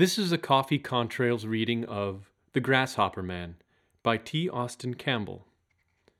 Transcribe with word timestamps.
This 0.00 0.16
is 0.16 0.32
a 0.32 0.38
Coffee 0.38 0.78
Contrails 0.78 1.46
reading 1.46 1.84
of 1.84 2.30
The 2.54 2.60
Grasshopper 2.60 3.22
Man 3.22 3.56
by 4.02 4.16
T. 4.16 4.48
Austin 4.48 4.94
Campbell, 4.94 5.46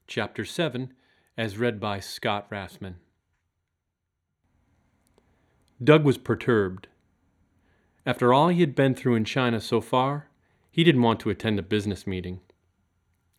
Chapter 0.07 0.45
7, 0.45 0.93
as 1.39 1.57
read 1.57 1.81
by 1.81 1.99
Scott 1.99 2.47
Rassman. 2.51 2.97
Doug 5.83 6.05
was 6.05 6.19
perturbed. 6.19 6.89
After 8.05 8.35
all 8.35 8.49
he 8.49 8.61
had 8.61 8.75
been 8.75 8.95
through 8.95 9.15
in 9.15 9.25
China 9.25 9.63
so 9.63 9.81
far, 9.81 10.29
he 10.71 10.85
didn't 10.85 11.01
want 11.01 11.19
to 11.21 11.31
attend 11.31 11.59
a 11.59 11.63
business 11.63 12.07
meeting. 12.07 12.41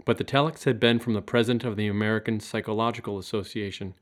But 0.05 0.17
the 0.17 0.23
telex 0.23 0.63
had 0.63 0.79
been 0.79 0.97
from 0.97 1.13
the 1.13 1.21
president 1.21 1.63
of 1.65 1.75
the 1.75 1.85
American 1.85 2.39
Psychological 2.39 3.19
Association, 3.19 3.93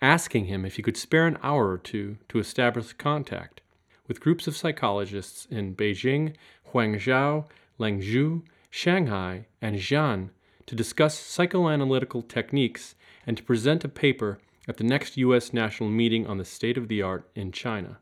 asking 0.00 0.46
him 0.46 0.64
if 0.64 0.76
he 0.76 0.82
could 0.82 0.96
spare 0.96 1.26
an 1.26 1.36
hour 1.42 1.68
or 1.68 1.76
two 1.76 2.16
to 2.30 2.38
establish 2.38 2.94
contact 2.94 3.60
with 4.06 4.20
groups 4.20 4.46
of 4.46 4.56
psychologists 4.56 5.46
in 5.50 5.74
Beijing, 5.74 6.34
Huangzhou, 6.72 7.46
Langzhou, 7.78 8.42
Shanghai, 8.70 9.46
and 9.60 9.76
Xi'an 9.76 10.30
to 10.66 10.74
discuss 10.74 11.18
psychoanalytical 11.18 12.26
techniques 12.28 12.94
and 13.26 13.36
to 13.36 13.42
present 13.42 13.84
a 13.84 13.88
paper 13.88 14.38
at 14.68 14.76
the 14.76 14.84
next 14.84 15.16
U.S. 15.16 15.52
national 15.52 15.90
meeting 15.90 16.26
on 16.26 16.38
the 16.38 16.44
state 16.44 16.76
of 16.76 16.88
the 16.88 17.02
art 17.02 17.28
in 17.34 17.52
China. 17.52 17.98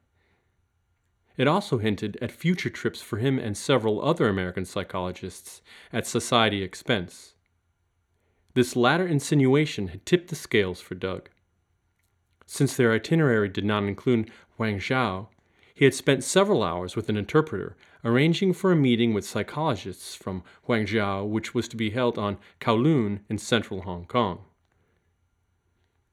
It 1.37 1.49
also 1.49 1.79
hinted 1.79 2.17
at 2.23 2.31
future 2.31 2.71
trips 2.71 3.03
for 3.03 3.19
him 3.19 3.39
and 3.39 3.57
several 3.57 4.05
other 4.05 4.29
American 4.29 4.65
psychologists 4.65 5.63
at 5.93 6.07
society 6.07 6.63
expense. 6.63 7.35
This 8.55 8.77
latter 8.77 9.07
insinuation 9.07 9.89
had 9.89 10.07
tipped 10.07 10.29
the 10.29 10.37
scales 10.37 10.81
for 10.81 10.95
Doug. 10.95 11.29
Since 12.47 12.77
their 12.77 12.93
itinerary 12.93 13.49
did 13.49 13.65
not 13.65 13.83
include 13.83 14.31
Huangzhou, 14.59 15.27
he 15.75 15.85
had 15.85 15.93
spent 15.93 16.23
several 16.23 16.63
hours 16.63 16.95
with 16.95 17.09
an 17.09 17.17
interpreter 17.17 17.77
arranging 18.05 18.53
for 18.53 18.71
a 18.71 18.77
meeting 18.77 19.13
with 19.13 19.27
psychologists 19.27 20.15
from 20.15 20.45
Huangzhou, 20.69 21.29
which 21.29 21.53
was 21.53 21.67
to 21.69 21.77
be 21.77 21.91
held 21.91 22.17
on 22.17 22.39
Kowloon 22.61 23.21
in 23.29 23.39
central 23.39 23.83
Hong 23.83 24.07
Kong. 24.07 24.45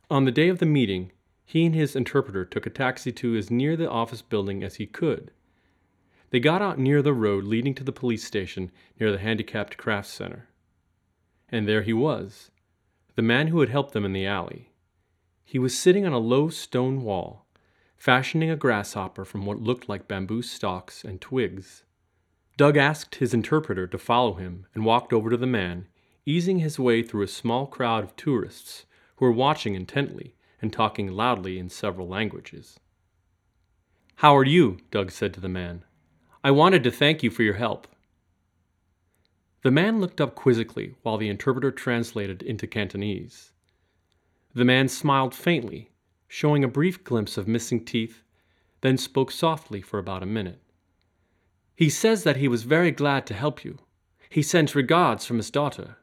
On 0.09 0.25
the 0.25 0.31
day 0.31 0.49
of 0.49 0.57
the 0.57 0.65
meeting, 0.65 1.11
he 1.45 1.65
and 1.65 1.75
his 1.75 1.95
interpreter 1.95 2.43
took 2.43 2.65
a 2.65 2.71
taxi 2.71 3.11
to 3.11 3.35
as 3.35 3.51
near 3.51 3.77
the 3.77 3.89
office 3.89 4.21
building 4.21 4.63
as 4.63 4.75
he 4.75 4.87
could. 4.87 5.31
They 6.31 6.39
got 6.39 6.61
out 6.61 6.79
near 6.79 7.01
the 7.01 7.13
road 7.13 7.43
leading 7.43 7.75
to 7.75 7.83
the 7.83 7.91
police 7.91 8.23
station 8.23 8.71
near 8.99 9.11
the 9.11 9.19
Handicapped 9.19 9.77
Crafts 9.77 10.09
Center. 10.11 10.47
And 11.49 11.67
there 11.67 11.83
he 11.83 11.93
was, 11.93 12.51
the 13.15 13.21
man 13.21 13.47
who 13.47 13.59
had 13.59 13.69
helped 13.69 13.93
them 13.93 14.05
in 14.05 14.13
the 14.13 14.25
alley. 14.25 14.71
He 15.43 15.59
was 15.59 15.77
sitting 15.77 16.05
on 16.05 16.13
a 16.13 16.17
low 16.17 16.49
stone 16.49 17.03
wall, 17.03 17.45
fashioning 18.01 18.49
a 18.49 18.55
grasshopper 18.55 19.23
from 19.23 19.45
what 19.45 19.61
looked 19.61 19.87
like 19.87 20.07
bamboo 20.07 20.41
stalks 20.41 21.03
and 21.03 21.21
twigs. 21.21 21.83
Doug 22.57 22.75
asked 22.75 23.13
his 23.13 23.31
interpreter 23.31 23.85
to 23.85 23.97
follow 23.99 24.33
him 24.33 24.65
and 24.73 24.83
walked 24.83 25.13
over 25.13 25.29
to 25.29 25.37
the 25.37 25.45
man, 25.45 25.87
easing 26.25 26.57
his 26.57 26.79
way 26.79 27.03
through 27.03 27.21
a 27.21 27.27
small 27.27 27.67
crowd 27.67 28.03
of 28.03 28.15
tourists 28.15 28.85
who 29.17 29.25
were 29.25 29.31
watching 29.31 29.75
intently 29.75 30.33
and 30.63 30.73
talking 30.73 31.11
loudly 31.11 31.59
in 31.59 31.69
several 31.69 32.07
languages. 32.07 32.79
How 34.15 34.35
are 34.35 34.45
you? 34.45 34.77
Doug 34.89 35.11
said 35.11 35.31
to 35.35 35.39
the 35.39 35.47
man. 35.47 35.83
I 36.43 36.49
wanted 36.49 36.83
to 36.85 36.91
thank 36.91 37.21
you 37.21 37.29
for 37.29 37.43
your 37.43 37.53
help. 37.53 37.87
The 39.61 39.69
man 39.69 40.01
looked 40.01 40.19
up 40.19 40.33
quizzically 40.33 40.95
while 41.03 41.19
the 41.19 41.29
interpreter 41.29 41.69
translated 41.69 42.41
into 42.41 42.65
Cantonese. 42.65 43.51
The 44.55 44.65
man 44.65 44.87
smiled 44.87 45.35
faintly 45.35 45.90
showing 46.33 46.63
a 46.63 46.67
brief 46.69 47.03
glimpse 47.03 47.35
of 47.35 47.45
missing 47.45 47.83
teeth, 47.83 48.23
then 48.79 48.97
spoke 48.97 49.29
softly 49.29 49.81
for 49.81 49.99
about 49.99 50.23
a 50.23 50.25
minute. 50.25 50.61
He 51.75 51.89
says 51.89 52.23
that 52.23 52.37
he 52.37 52.47
was 52.47 52.63
very 52.63 52.89
glad 52.89 53.25
to 53.25 53.33
help 53.33 53.65
you. 53.65 53.79
He 54.29 54.41
sends 54.41 54.73
regards 54.73 55.25
from 55.25 55.35
his 55.35 55.51
daughter. 55.51 55.97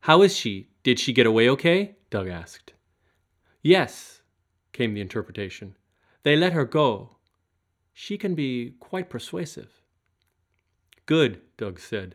How 0.00 0.22
is 0.22 0.34
she? 0.34 0.70
Did 0.82 0.98
she 0.98 1.12
get 1.12 1.26
away 1.26 1.46
okay? 1.50 1.96
Doug 2.08 2.28
asked. 2.28 2.72
Yes, 3.60 4.22
came 4.72 4.94
the 4.94 5.02
interpretation. 5.02 5.76
They 6.22 6.34
let 6.34 6.54
her 6.54 6.64
go. 6.64 7.16
She 7.92 8.16
can 8.16 8.34
be 8.34 8.76
quite 8.80 9.10
persuasive. 9.10 9.82
Good, 11.04 11.42
Doug 11.58 11.78
said, 11.78 12.14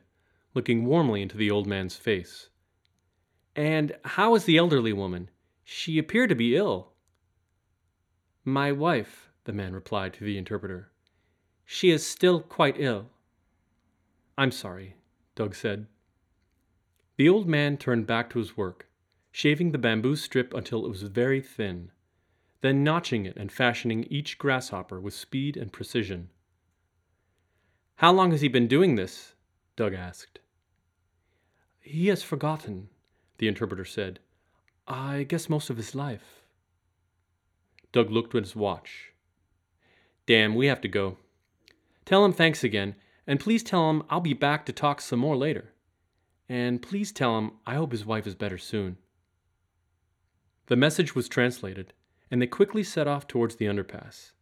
looking 0.56 0.84
warmly 0.84 1.22
into 1.22 1.38
the 1.38 1.52
old 1.52 1.68
man's 1.68 1.96
face. 1.96 2.50
And 3.56 3.96
how 4.04 4.34
is 4.34 4.46
the 4.46 4.58
elderly 4.58 4.94
woman? 4.94 5.30
She 5.68 5.98
appeared 5.98 6.30
to 6.30 6.36
be 6.36 6.56
ill. 6.56 6.92
My 8.44 8.72
wife, 8.72 9.32
the 9.46 9.52
man 9.52 9.74
replied 9.74 10.14
to 10.14 10.24
the 10.24 10.38
interpreter. 10.38 10.92
She 11.66 11.90
is 11.90 12.06
still 12.06 12.40
quite 12.40 12.76
ill. 12.78 13.10
I'm 14.38 14.52
sorry, 14.52 14.96
Doug 15.34 15.56
said. 15.56 15.88
The 17.18 17.28
old 17.28 17.48
man 17.48 17.78
turned 17.78 18.06
back 18.06 18.30
to 18.30 18.40
his 18.40 18.56
work, 18.56 18.88
shaving 19.32 19.72
the 19.72 19.80
bamboo 19.80 20.16
strip 20.16 20.54
until 20.54 20.86
it 20.86 20.90
was 20.90 21.02
very 21.02 21.42
thin, 21.42 21.90
then 22.62 22.84
notching 22.84 23.26
it 23.26 23.36
and 23.36 23.52
fashioning 23.52 24.04
each 24.04 24.38
grasshopper 24.38 25.02
with 25.02 25.16
speed 25.16 25.58
and 25.58 25.74
precision. 25.74 26.30
How 27.96 28.14
long 28.14 28.30
has 28.32 28.42
he 28.42 28.50
been 28.50 28.68
doing 28.68 28.96
this? 28.96 29.34
Doug 29.76 29.96
asked. 29.96 30.40
He 31.80 32.08
has 32.10 32.22
forgotten, 32.22 32.90
the 33.40 33.48
interpreter 33.48 33.86
said. 33.86 34.20
I 34.88 35.24
guess 35.24 35.50
most 35.50 35.72
of 35.72 35.78
his 35.78 35.96
life. 35.96 36.44
Doug 37.92 38.12
looked 38.12 38.36
at 38.36 38.44
his 38.44 38.56
watch. 38.56 39.14
Damn, 40.28 40.54
we 40.54 40.68
have 40.68 40.82
to 40.82 40.88
go. 40.88 41.18
Tell 42.06 42.24
him 42.24 42.34
thanks 42.34 42.64
again, 42.64 42.96
and 43.26 43.40
please 43.40 43.64
tell 43.64 43.90
him 43.90 44.04
I'll 44.10 44.20
be 44.20 44.34
back 44.34 44.64
to 44.66 44.74
talk 44.74 45.02
some 45.02 45.20
more 45.20 45.36
later. 45.36 45.74
And 46.48 46.84
please 46.84 47.12
tell 47.12 47.38
him 47.40 47.54
I 47.66 47.76
hope 47.76 47.92
his 47.92 48.06
wife 48.06 48.28
is 48.28 48.36
better 48.36 48.60
soon. 48.60 48.98
The 50.68 50.76
message 50.76 51.16
was 51.16 51.28
translated, 51.28 51.94
and 52.30 52.40
they 52.40 52.48
quickly 52.48 52.84
set 52.84 53.08
off 53.08 53.28
towards 53.28 53.56
the 53.56 53.66
underpass, 53.66 54.34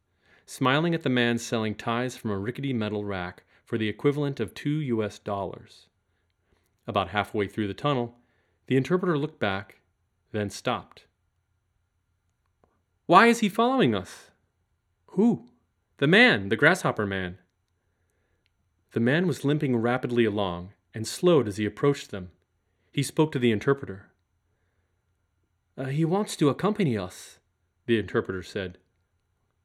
smiling 0.46 0.94
at 0.94 1.04
the 1.04 1.10
man 1.10 1.38
selling 1.38 1.76
ties 1.76 2.18
from 2.18 2.32
a 2.32 2.38
rickety 2.38 2.74
metal 2.74 3.06
rack 3.06 3.44
for 3.64 3.78
the 3.78 3.88
equivalent 3.88 4.42
of 4.42 4.54
two 4.54 4.82
US 4.82 5.20
dollars. 5.20 5.88
About 6.86 7.10
halfway 7.10 7.48
through 7.48 7.68
the 7.68 7.74
tunnel, 7.74 8.18
the 8.68 8.76
interpreter 8.76 9.18
looked 9.18 9.40
back 9.40 9.80
then 10.34 10.50
stopped. 10.50 11.06
Why 13.06 13.28
is 13.28 13.40
he 13.40 13.48
following 13.48 13.96
us? 13.96 14.32
Who? 15.12 15.50
The 15.98 16.08
man, 16.08 16.50
the 16.50 16.58
grasshopper 16.58 17.06
man. 17.06 17.38
The 18.92 19.00
man 19.00 19.28
was 19.28 19.46
limping 19.46 19.78
rapidly 19.78 20.26
along 20.26 20.74
and 20.94 21.08
slowed 21.08 21.48
as 21.48 21.58
he 21.58 21.66
approached 21.66 22.12
them. 22.12 22.32
He 22.92 23.04
spoke 23.04 23.32
to 23.32 23.40
the 23.40 23.52
interpreter. 23.52 24.12
Uh, 25.78 25.86
he 25.86 26.04
wants 26.04 26.36
to 26.36 26.50
accompany 26.50 26.98
us, 26.98 27.40
the 27.86 27.98
interpreter 27.98 28.44
said. 28.44 28.78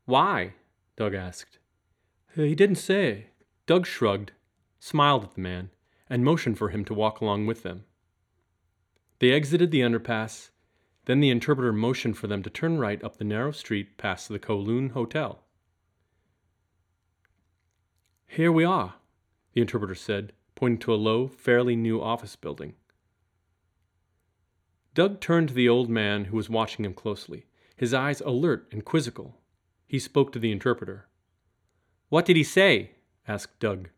Why? 0.04 0.54
Doug 0.96 1.14
asked. 1.14 1.58
He 2.34 2.54
didn't 2.54 2.76
say. 2.76 3.28
Doug 3.66 3.86
shrugged, 3.86 4.32
smiled 4.78 5.24
at 5.24 5.34
the 5.34 5.40
man, 5.40 5.70
and 6.08 6.24
motioned 6.24 6.58
for 6.58 6.70
him 6.70 6.84
to 6.86 6.94
walk 6.94 7.20
along 7.20 7.46
with 7.46 7.62
them. 7.62 7.84
They 9.18 9.32
exited 9.32 9.70
the 9.70 9.80
underpass 9.80 10.50
then 11.08 11.20
the 11.20 11.30
interpreter 11.30 11.72
motioned 11.72 12.18
for 12.18 12.26
them 12.26 12.42
to 12.42 12.50
turn 12.50 12.76
right 12.76 13.02
up 13.02 13.16
the 13.16 13.24
narrow 13.24 13.50
street 13.50 13.96
past 13.96 14.28
the 14.28 14.38
Kowloon 14.38 14.90
Hotel. 14.90 15.40
Here 18.26 18.52
we 18.52 18.62
are, 18.62 18.96
the 19.54 19.62
interpreter 19.62 19.94
said, 19.94 20.34
pointing 20.54 20.80
to 20.80 20.92
a 20.92 20.96
low, 20.96 21.26
fairly 21.26 21.76
new 21.76 21.98
office 21.98 22.36
building. 22.36 22.74
Doug 24.92 25.18
turned 25.18 25.48
to 25.48 25.54
the 25.54 25.68
old 25.68 25.88
man 25.88 26.26
who 26.26 26.36
was 26.36 26.50
watching 26.50 26.84
him 26.84 26.92
closely, 26.92 27.46
his 27.74 27.94
eyes 27.94 28.20
alert 28.20 28.68
and 28.70 28.84
quizzical. 28.84 29.40
He 29.86 29.98
spoke 29.98 30.30
to 30.32 30.38
the 30.38 30.52
interpreter. 30.52 31.08
What 32.10 32.26
did 32.26 32.36
he 32.36 32.44
say? 32.44 32.96
asked 33.26 33.58
Doug. 33.60 33.88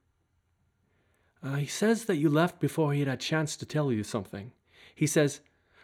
Uh, 1.43 1.57
he 1.57 1.67
says 1.67 2.05
that 2.05 2.19
you 2.19 2.29
left 2.29 2.61
before 2.61 2.93
he 2.93 3.01
had 3.01 3.09
a 3.09 3.17
chance 3.17 3.57
to 3.57 3.67
tell 3.67 3.91
you 3.91 4.05
something. 4.05 4.53
He 4.95 5.09
says, 5.09 5.41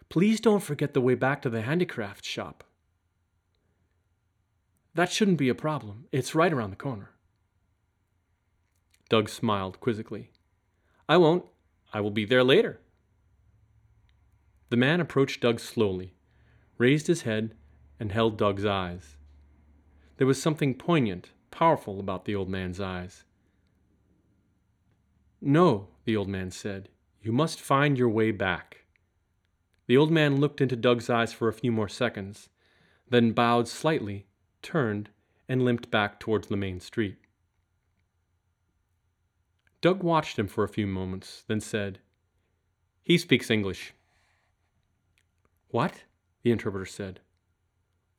Please 0.08 0.40
don't 0.40 0.62
forget 0.62 0.94
the 0.94 1.00
way 1.00 1.14
back 1.14 1.42
to 1.42 1.50
the 1.50 1.62
handicraft 1.62 2.24
shop. 2.24 2.64
That 4.94 5.10
shouldn't 5.10 5.38
be 5.38 5.48
a 5.48 5.54
problem. 5.54 6.06
It's 6.12 6.34
right 6.34 6.52
around 6.52 6.70
the 6.70 6.76
corner. 6.76 7.10
Doug 9.08 9.28
smiled 9.28 9.78
quizzically. 9.80 10.30
I 11.08 11.16
won't. 11.16 11.44
I 11.92 12.00
will 12.00 12.10
be 12.10 12.24
there 12.24 12.44
later. 12.44 12.80
The 14.70 14.76
man 14.76 15.00
approached 15.00 15.40
Doug 15.40 15.60
slowly, 15.60 16.14
raised 16.78 17.06
his 17.06 17.22
head, 17.22 17.54
and 18.00 18.10
held 18.10 18.36
Doug's 18.36 18.64
eyes. 18.64 19.16
There 20.16 20.26
was 20.26 20.40
something 20.40 20.74
poignant, 20.74 21.30
powerful 21.50 22.00
about 22.00 22.24
the 22.24 22.34
old 22.34 22.48
man's 22.48 22.80
eyes. 22.80 23.24
No, 25.40 25.88
the 26.04 26.16
old 26.16 26.28
man 26.28 26.50
said, 26.50 26.88
you 27.22 27.32
must 27.32 27.60
find 27.60 27.98
your 27.98 28.08
way 28.08 28.30
back. 28.30 28.85
The 29.86 29.96
old 29.96 30.10
man 30.10 30.40
looked 30.40 30.60
into 30.60 30.76
Doug's 30.76 31.08
eyes 31.08 31.32
for 31.32 31.48
a 31.48 31.52
few 31.52 31.70
more 31.70 31.88
seconds, 31.88 32.48
then 33.08 33.32
bowed 33.32 33.68
slightly, 33.68 34.26
turned, 34.62 35.10
and 35.48 35.64
limped 35.64 35.90
back 35.90 36.18
towards 36.18 36.48
the 36.48 36.56
main 36.56 36.80
street. 36.80 37.16
Doug 39.80 40.02
watched 40.02 40.38
him 40.38 40.48
for 40.48 40.64
a 40.64 40.68
few 40.68 40.86
moments, 40.86 41.44
then 41.46 41.60
said, 41.60 42.00
He 43.02 43.18
speaks 43.18 43.50
English. 43.50 43.92
What? 45.68 46.04
the 46.42 46.50
interpreter 46.50 46.86
said. 46.86 47.20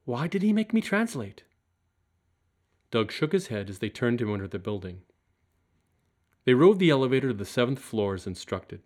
Why 0.05 0.27
did 0.27 0.41
he 0.41 0.53
make 0.53 0.73
me 0.73 0.79
translate? 0.79 1.43
Doug 2.91 3.11
shook 3.11 3.33
his 3.33 3.47
head 3.47 3.69
as 3.69 3.79
they 3.79 3.89
turned 3.89 4.19
to 4.19 4.33
enter 4.33 4.47
the 4.47 4.59
building. 4.59 5.01
They 6.45 6.53
rode 6.53 6.79
the 6.79 6.89
elevator 6.89 7.29
to 7.29 7.33
the 7.33 7.43
seventh 7.45 7.79
floor 7.79 8.13
as 8.13 8.25
instructed. 8.25 8.81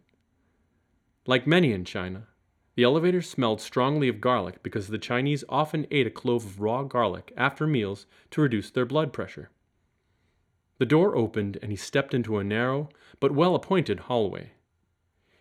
Like 1.27 1.45
many 1.45 1.71
in 1.71 1.85
China, 1.85 2.27
the 2.75 2.83
elevator 2.83 3.21
smelled 3.21 3.59
strongly 3.59 4.07
of 4.07 4.21
garlic 4.21 4.63
because 4.63 4.87
the 4.87 4.97
Chinese 4.97 5.43
often 5.49 5.85
ate 5.91 6.07
a 6.07 6.11
clove 6.11 6.45
of 6.45 6.61
raw 6.61 6.83
garlic 6.83 7.33
after 7.35 7.67
meals 7.67 8.05
to 8.29 8.41
reduce 8.41 8.69
their 8.69 8.85
blood 8.85 9.11
pressure. 9.11 9.49
The 10.77 10.85
door 10.85 11.15
opened 11.15 11.59
and 11.61 11.71
he 11.71 11.77
stepped 11.77 12.13
into 12.13 12.37
a 12.37 12.43
narrow 12.43 12.89
but 13.19 13.33
well 13.33 13.55
appointed 13.55 14.01
hallway. 14.01 14.51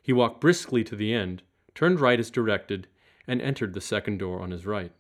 He 0.03 0.13
walked 0.13 0.41
briskly 0.41 0.83
to 0.85 0.97
the 0.97 1.15
end, 1.15 1.43
turned 1.75 2.01
right 2.01 2.19
as 2.19 2.31
directed, 2.31 2.89
and 3.27 3.41
entered 3.41 3.75
the 3.75 3.81
second 3.81 4.19
door 4.19 4.41
on 4.41 4.51
his 4.51 4.67
right. 4.67 4.93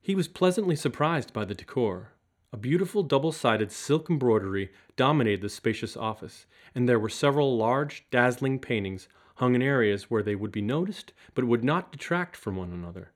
He 0.00 0.14
was 0.14 0.28
pleasantly 0.28 0.76
surprised 0.76 1.32
by 1.32 1.44
the 1.44 1.54
decor. 1.54 2.12
A 2.52 2.56
beautiful 2.56 3.02
double 3.02 3.32
sided 3.32 3.72
silk 3.72 4.08
embroidery 4.08 4.70
dominated 4.94 5.40
the 5.40 5.48
spacious 5.48 5.96
office, 5.96 6.46
and 6.74 6.88
there 6.88 7.00
were 7.00 7.08
several 7.08 7.56
large, 7.56 8.06
dazzling 8.12 8.60
paintings 8.60 9.08
hung 9.36 9.54
in 9.54 9.62
areas 9.62 10.10
where 10.10 10.22
they 10.22 10.34
would 10.34 10.52
be 10.52 10.62
noticed 10.62 11.12
but 11.34 11.44
would 11.44 11.64
not 11.64 11.92
detract 11.92 12.36
from 12.36 12.56
one 12.56 12.72
another. 12.72 13.12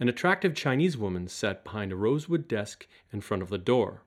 An 0.00 0.08
attractive 0.08 0.54
Chinese 0.54 0.96
woman 0.96 1.28
sat 1.28 1.64
behind 1.64 1.92
a 1.92 1.96
rosewood 1.96 2.48
desk 2.48 2.86
in 3.12 3.20
front 3.20 3.42
of 3.42 3.48
the 3.48 3.58
door. 3.58 4.02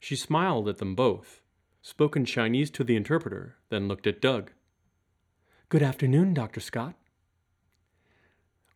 She 0.00 0.16
smiled 0.16 0.68
at 0.68 0.78
them 0.78 0.94
both, 0.94 1.42
spoke 1.82 2.16
in 2.16 2.24
Chinese 2.24 2.70
to 2.70 2.84
the 2.84 2.96
interpreter, 2.96 3.56
then 3.68 3.88
looked 3.88 4.06
at 4.06 4.20
Doug. 4.20 4.52
Good 5.68 5.82
afternoon, 5.82 6.34
Dr. 6.34 6.60
Scott. 6.60 6.94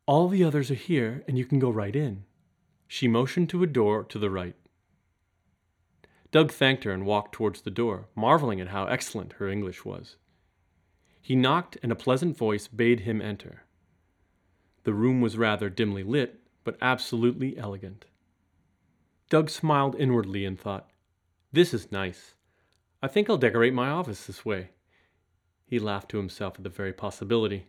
All 0.07 0.29
the 0.29 0.45
others 0.45 0.71
are 0.71 0.75
here, 0.75 1.25
and 1.27 1.39
you 1.39 1.45
can 1.45 1.59
go 1.59 1.71
right 1.71 1.97
in. 1.97 2.25
She 2.87 3.09
motioned 3.09 3.49
to 3.51 3.63
a 3.63 3.67
door 3.67 4.05
to 4.05 4.19
the 4.19 4.31
right. 4.31 4.55
Doug 6.31 6.53
thanked 6.53 6.85
her 6.85 6.93
and 6.93 7.07
walked 7.07 7.33
towards 7.33 7.63
the 7.63 7.71
door, 7.71 8.09
marveling 8.15 8.61
at 8.61 8.69
how 8.69 8.87
excellent 8.87 9.35
her 9.35 9.49
English 9.49 9.85
was. 9.85 10.17
He 11.27 11.35
knocked, 11.35 11.77
and 11.83 11.91
a 11.91 11.97
pleasant 11.97 12.37
voice 12.37 12.69
bade 12.69 13.01
him 13.01 13.21
enter. 13.21 13.65
The 14.85 14.95
room 14.95 15.21
was 15.21 15.37
rather 15.37 15.69
dimly 15.69 16.05
lit, 16.05 16.39
but 16.63 16.79
absolutely 16.81 17.59
elegant. 17.59 18.05
Doug 19.29 19.51
smiled 19.51 19.97
inwardly 19.97 20.45
and 20.45 20.57
thought, 20.57 20.89
This 21.51 21.75
is 21.75 21.91
nice. 21.91 22.37
I 23.03 23.09
think 23.09 23.29
I'll 23.29 23.39
decorate 23.39 23.75
my 23.75 23.89
office 23.89 24.25
this 24.25 24.45
way. 24.45 24.69
He 25.67 25.81
laughed 25.81 26.11
to 26.11 26.17
himself 26.17 26.59
at 26.59 26.63
the 26.63 26.71
very 26.71 26.93
possibility. 26.93 27.67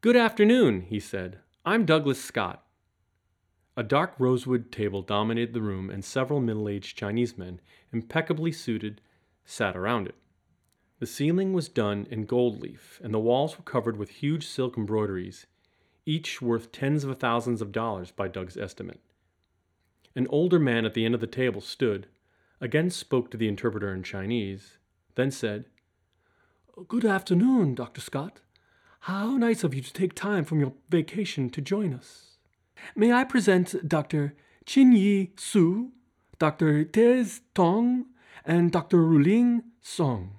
Good 0.00 0.16
afternoon, 0.16 0.80
he 0.80 0.98
said. 0.98 1.38
I'm 1.64 1.84
Douglas 1.84 2.20
Scott. 2.20 2.66
A 3.76 3.84
dark 3.84 4.14
rosewood 4.18 4.72
table 4.72 5.02
dominated 5.02 5.54
the 5.54 5.62
room, 5.62 5.90
and 5.90 6.04
several 6.04 6.40
middle 6.40 6.68
aged 6.68 6.98
Chinese 6.98 7.38
men, 7.38 7.60
impeccably 7.92 8.50
suited, 8.50 9.00
sat 9.44 9.76
around 9.76 10.08
it. 10.08 10.16
The 10.98 11.06
ceiling 11.06 11.52
was 11.52 11.68
done 11.68 12.06
in 12.10 12.24
gold 12.24 12.60
leaf, 12.60 13.00
and 13.04 13.14
the 13.14 13.20
walls 13.20 13.56
were 13.56 13.64
covered 13.64 13.96
with 13.96 14.10
huge 14.10 14.46
silk 14.46 14.76
embroideries, 14.76 15.46
each 16.04 16.42
worth 16.42 16.72
tens 16.72 17.04
of 17.04 17.18
thousands 17.18 17.62
of 17.62 17.70
dollars 17.70 18.10
by 18.10 18.26
Doug's 18.26 18.56
estimate. 18.56 19.00
An 20.16 20.26
older 20.30 20.58
man 20.58 20.84
at 20.84 20.94
the 20.94 21.04
end 21.04 21.14
of 21.14 21.20
the 21.20 21.28
table 21.28 21.60
stood, 21.60 22.08
again 22.60 22.90
spoke 22.90 23.30
to 23.30 23.36
the 23.36 23.46
interpreter 23.46 23.94
in 23.94 24.02
Chinese, 24.02 24.78
then 25.14 25.30
said, 25.30 25.66
Good 26.88 27.04
afternoon, 27.04 27.76
Dr. 27.76 28.00
Scott. 28.00 28.40
How 29.00 29.36
nice 29.36 29.62
of 29.62 29.74
you 29.74 29.82
to 29.82 29.92
take 29.92 30.14
time 30.14 30.44
from 30.44 30.58
your 30.58 30.72
vacation 30.88 31.50
to 31.50 31.60
join 31.60 31.94
us. 31.94 32.38
May 32.96 33.12
I 33.12 33.22
present 33.22 33.88
Dr. 33.88 34.34
Chin 34.66 34.92
Yi 34.92 35.32
Su, 35.36 35.92
Dr. 36.38 36.84
Tez 36.84 37.40
Tong, 37.54 38.06
and 38.44 38.72
Dr. 38.72 38.98
Ruling 38.98 39.62
Song. 39.80 40.38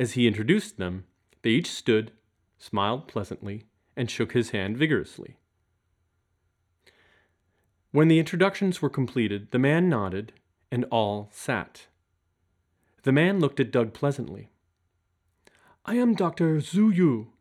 As 0.00 0.12
he 0.12 0.26
introduced 0.26 0.78
them, 0.78 1.04
they 1.42 1.50
each 1.50 1.70
stood, 1.70 2.12
smiled 2.56 3.06
pleasantly, 3.06 3.66
and 3.94 4.10
shook 4.10 4.32
his 4.32 4.48
hand 4.48 4.78
vigorously. 4.78 5.36
When 7.90 8.08
the 8.08 8.18
introductions 8.18 8.80
were 8.80 8.88
completed, 8.88 9.48
the 9.50 9.58
man 9.58 9.90
nodded, 9.90 10.32
and 10.72 10.86
all 10.90 11.28
sat. 11.30 11.88
The 13.02 13.12
man 13.12 13.40
looked 13.40 13.60
at 13.60 13.70
Doug 13.70 13.92
pleasantly. 13.92 14.48
I 15.84 15.96
am 15.96 16.14
Dr. 16.14 16.56
Zhu 16.62 16.96
Yu. 16.96 17.34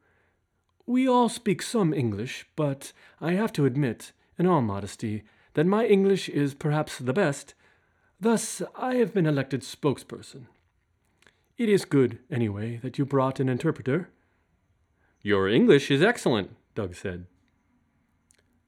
We 0.86 1.08
all 1.08 1.30
speak 1.30 1.62
some 1.62 1.94
English, 1.94 2.46
but 2.58 2.92
I 3.22 3.36
have 3.36 3.54
to 3.54 3.66
admit, 3.66 4.12
in 4.38 4.46
all 4.46 4.62
modesty, 4.62 5.24
that 5.54 5.66
my 5.66 5.86
English 5.86 6.28
is 6.28 6.56
perhaps 6.56 6.98
the 6.98 7.14
best. 7.14 7.54
Thus, 8.20 8.62
I 8.76 8.96
have 8.96 9.14
been 9.14 9.26
elected 9.26 9.62
spokesperson. 9.62 10.48
It 11.60 11.68
is 11.68 11.84
good, 11.84 12.20
anyway, 12.32 12.80
that 12.84 12.98
you 12.98 13.06
brought 13.06 13.42
an 13.42 13.50
interpreter. 13.50 14.10
Your 15.22 15.50
English 15.50 15.92
is 15.92 16.02
excellent, 16.02 16.56
Doug 16.74 16.96
said. 16.96 17.26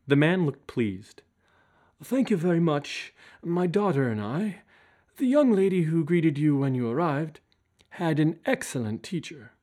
The 0.08 0.18
man 0.18 0.46
looked 0.46 0.68
pleased. 0.68 1.22
Thank 2.04 2.30
you 2.30 2.36
very 2.36 2.60
much. 2.60 3.14
My 3.42 3.66
daughter 3.66 4.10
and 4.10 4.20
I, 4.20 4.64
the 5.16 5.26
young 5.26 5.54
lady 5.54 5.84
who 5.84 6.04
greeted 6.04 6.38
you 6.38 6.58
when 6.58 6.76
you 6.76 6.90
arrived, 6.90 7.40
had 7.92 8.20
an 8.20 8.40
excellent 8.46 9.04
teacher. 9.04 9.54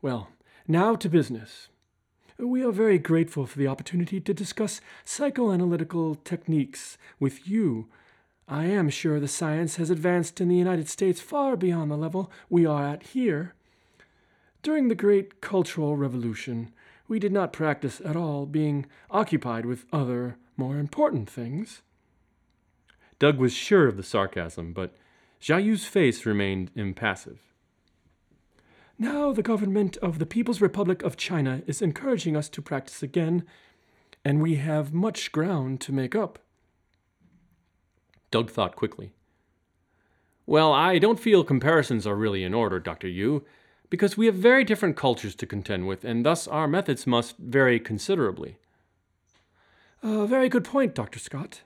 Well, 0.00 0.30
now 0.66 0.96
to 0.96 1.10
business. 1.10 1.68
We 2.38 2.64
are 2.64 2.72
very 2.72 2.98
grateful 2.98 3.44
for 3.44 3.58
the 3.58 3.68
opportunity 3.68 4.18
to 4.18 4.32
discuss 4.32 4.80
psychoanalytical 5.04 6.24
techniques 6.24 6.96
with 7.20 7.46
you 7.46 7.90
I 8.48 8.64
am 8.64 8.88
sure 8.88 9.20
the 9.20 9.28
science 9.28 9.76
has 9.76 9.90
advanced 9.90 10.40
in 10.40 10.48
the 10.48 10.56
United 10.56 10.88
States 10.88 11.20
far 11.20 11.54
beyond 11.54 11.90
the 11.90 11.96
level 11.96 12.32
we 12.48 12.64
are 12.64 12.86
at 12.86 13.08
here. 13.08 13.52
During 14.62 14.88
the 14.88 14.94
great 14.94 15.42
cultural 15.42 15.98
revolution, 15.98 16.72
we 17.08 17.18
did 17.18 17.32
not 17.32 17.52
practice 17.52 18.00
at 18.02 18.16
all, 18.16 18.46
being 18.46 18.86
occupied 19.10 19.66
with 19.66 19.84
other, 19.92 20.36
more 20.56 20.78
important 20.78 21.28
things. 21.28 21.82
Doug 23.18 23.38
was 23.38 23.52
sure 23.52 23.86
of 23.86 23.98
the 23.98 24.02
sarcasm, 24.02 24.72
but 24.72 24.94
Zhao 25.42 25.62
Yu's 25.62 25.84
face 25.84 26.24
remained 26.24 26.70
impassive. 26.74 27.40
Now 28.98 29.32
the 29.32 29.42
government 29.42 29.98
of 29.98 30.18
the 30.18 30.26
People's 30.26 30.60
Republic 30.60 31.02
of 31.02 31.18
China 31.18 31.62
is 31.66 31.82
encouraging 31.82 32.34
us 32.34 32.48
to 32.48 32.62
practice 32.62 33.02
again, 33.02 33.44
and 34.24 34.40
we 34.40 34.56
have 34.56 34.94
much 34.94 35.32
ground 35.32 35.80
to 35.82 35.92
make 35.92 36.14
up. 36.14 36.38
Doug 38.30 38.50
thought 38.50 38.76
quickly. 38.76 39.12
Well, 40.46 40.72
I 40.72 40.98
don't 40.98 41.20
feel 41.20 41.44
comparisons 41.44 42.06
are 42.06 42.16
really 42.16 42.42
in 42.42 42.54
order, 42.54 42.80
Dr. 42.80 43.08
Yu, 43.08 43.44
because 43.90 44.16
we 44.16 44.26
have 44.26 44.34
very 44.34 44.64
different 44.64 44.96
cultures 44.96 45.34
to 45.36 45.46
contend 45.46 45.86
with, 45.86 46.04
and 46.04 46.24
thus 46.24 46.48
our 46.48 46.66
methods 46.66 47.06
must 47.06 47.36
vary 47.38 47.78
considerably. 47.78 48.56
A 50.02 50.26
very 50.26 50.48
good 50.48 50.64
point, 50.64 50.94
Dr. 50.94 51.18
Scott. 51.18 51.62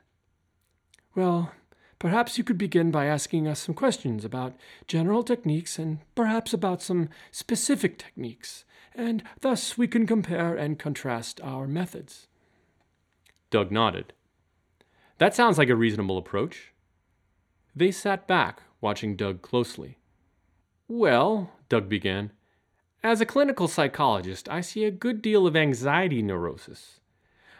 Well, 1.14 1.52
perhaps 1.98 2.38
you 2.38 2.44
could 2.44 2.58
begin 2.58 2.90
by 2.90 3.06
asking 3.06 3.46
us 3.46 3.60
some 3.60 3.74
questions 3.74 4.24
about 4.24 4.54
general 4.86 5.22
techniques 5.22 5.78
and 5.78 5.98
perhaps 6.14 6.52
about 6.52 6.82
some 6.82 7.08
specific 7.30 7.98
techniques, 7.98 8.64
and 8.94 9.22
thus 9.40 9.76
we 9.76 9.86
can 9.86 10.06
compare 10.06 10.56
and 10.56 10.78
contrast 10.78 11.40
our 11.42 11.68
methods. 11.68 12.26
Doug 13.50 13.70
nodded. 13.70 14.12
That 15.22 15.36
sounds 15.36 15.56
like 15.56 15.68
a 15.68 15.76
reasonable 15.76 16.18
approach. 16.18 16.72
They 17.76 17.92
sat 17.92 18.26
back, 18.26 18.64
watching 18.80 19.14
Doug 19.14 19.40
closely. 19.40 19.98
Well, 20.88 21.52
Doug 21.68 21.88
began, 21.88 22.32
as 23.04 23.20
a 23.20 23.24
clinical 23.24 23.68
psychologist, 23.68 24.48
I 24.48 24.62
see 24.62 24.84
a 24.84 24.90
good 24.90 25.22
deal 25.22 25.46
of 25.46 25.54
anxiety 25.54 26.22
neurosis. 26.22 26.98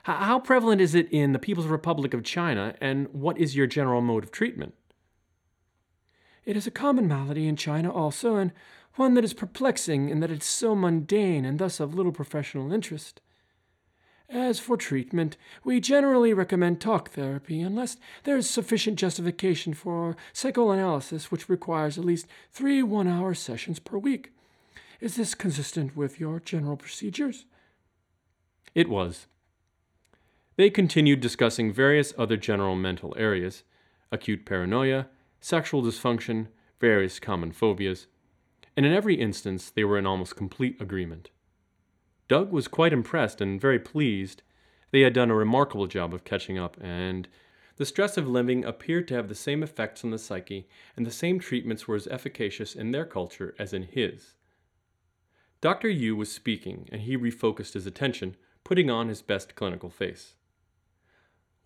H- 0.00 0.16
how 0.16 0.40
prevalent 0.40 0.80
is 0.80 0.96
it 0.96 1.08
in 1.12 1.30
the 1.30 1.38
People's 1.38 1.68
Republic 1.68 2.12
of 2.12 2.24
China, 2.24 2.74
and 2.80 3.06
what 3.12 3.38
is 3.38 3.54
your 3.54 3.68
general 3.68 4.00
mode 4.00 4.24
of 4.24 4.32
treatment? 4.32 4.74
It 6.44 6.56
is 6.56 6.66
a 6.66 6.72
common 6.72 7.06
malady 7.06 7.46
in 7.46 7.54
China 7.54 7.92
also, 7.92 8.34
and 8.34 8.50
one 8.96 9.14
that 9.14 9.22
is 9.22 9.34
perplexing 9.34 10.08
in 10.08 10.18
that 10.18 10.32
it 10.32 10.42
is 10.42 10.48
so 10.48 10.74
mundane 10.74 11.44
and 11.44 11.60
thus 11.60 11.78
of 11.78 11.94
little 11.94 12.10
professional 12.10 12.72
interest. 12.72 13.20
As 14.32 14.58
for 14.58 14.78
treatment, 14.78 15.36
we 15.62 15.78
generally 15.78 16.32
recommend 16.32 16.80
talk 16.80 17.10
therapy 17.10 17.60
unless 17.60 17.98
there 18.24 18.38
is 18.38 18.48
sufficient 18.48 18.98
justification 18.98 19.74
for 19.74 20.16
psychoanalysis, 20.32 21.30
which 21.30 21.50
requires 21.50 21.98
at 21.98 22.06
least 22.06 22.26
three 22.50 22.82
one 22.82 23.06
hour 23.06 23.34
sessions 23.34 23.78
per 23.78 23.98
week. 23.98 24.32
Is 25.00 25.16
this 25.16 25.34
consistent 25.34 25.94
with 25.94 26.18
your 26.18 26.40
general 26.40 26.78
procedures? 26.78 27.44
It 28.74 28.88
was. 28.88 29.26
They 30.56 30.70
continued 30.70 31.20
discussing 31.20 31.70
various 31.70 32.14
other 32.16 32.38
general 32.38 32.74
mental 32.74 33.14
areas 33.18 33.64
acute 34.10 34.46
paranoia, 34.46 35.08
sexual 35.40 35.82
dysfunction, 35.82 36.46
various 36.80 37.18
common 37.18 37.52
phobias, 37.52 38.06
and 38.76 38.86
in 38.86 38.92
every 38.92 39.14
instance 39.14 39.68
they 39.70 39.84
were 39.84 39.98
in 39.98 40.06
almost 40.06 40.36
complete 40.36 40.80
agreement. 40.80 41.30
Doug 42.32 42.50
was 42.50 42.66
quite 42.66 42.94
impressed 42.94 43.42
and 43.42 43.60
very 43.60 43.78
pleased. 43.78 44.40
They 44.90 45.02
had 45.02 45.12
done 45.12 45.30
a 45.30 45.34
remarkable 45.34 45.86
job 45.86 46.14
of 46.14 46.24
catching 46.24 46.58
up, 46.58 46.78
and 46.80 47.28
the 47.76 47.84
stress 47.84 48.16
of 48.16 48.26
living 48.26 48.64
appeared 48.64 49.06
to 49.08 49.14
have 49.16 49.28
the 49.28 49.34
same 49.34 49.62
effects 49.62 50.02
on 50.02 50.12
the 50.12 50.18
psyche, 50.18 50.66
and 50.96 51.06
the 51.06 51.10
same 51.10 51.38
treatments 51.38 51.86
were 51.86 51.94
as 51.94 52.06
efficacious 52.06 52.74
in 52.74 52.90
their 52.90 53.04
culture 53.04 53.54
as 53.58 53.74
in 53.74 53.82
his. 53.82 54.36
Dr. 55.60 55.90
Yu 55.90 56.16
was 56.16 56.32
speaking, 56.32 56.88
and 56.90 57.02
he 57.02 57.18
refocused 57.18 57.74
his 57.74 57.84
attention, 57.84 58.34
putting 58.64 58.88
on 58.88 59.08
his 59.08 59.20
best 59.20 59.54
clinical 59.54 59.90
face. 59.90 60.32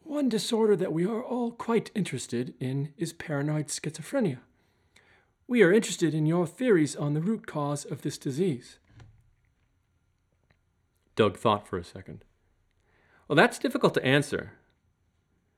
One 0.01 0.29
disorder 0.29 0.75
that 0.75 0.93
we 0.93 1.07
are 1.07 1.23
all 1.23 1.53
quite 1.53 1.93
interested 1.95 2.55
in 2.59 2.93
is 2.97 3.13
paranoid 3.13 3.69
schizophrenia. 3.69 4.39
We 5.47 5.63
are 5.63 5.73
interested 5.73 6.13
in 6.13 6.27
your 6.27 6.45
theories 6.45 6.97
on 6.97 7.15
the 7.15 7.21
root 7.21 7.47
cause 7.47 7.85
of 7.85 8.03
this 8.03 8.19
disease. 8.19 8.81
Doug 11.17 11.37
thought 11.37 11.67
for 11.67 11.79
a 11.79 11.85
second. 11.85 12.25
Well, 13.27 13.37
that's 13.37 13.59
difficult 13.59 13.95
to 13.95 14.05
answer. 14.05 14.53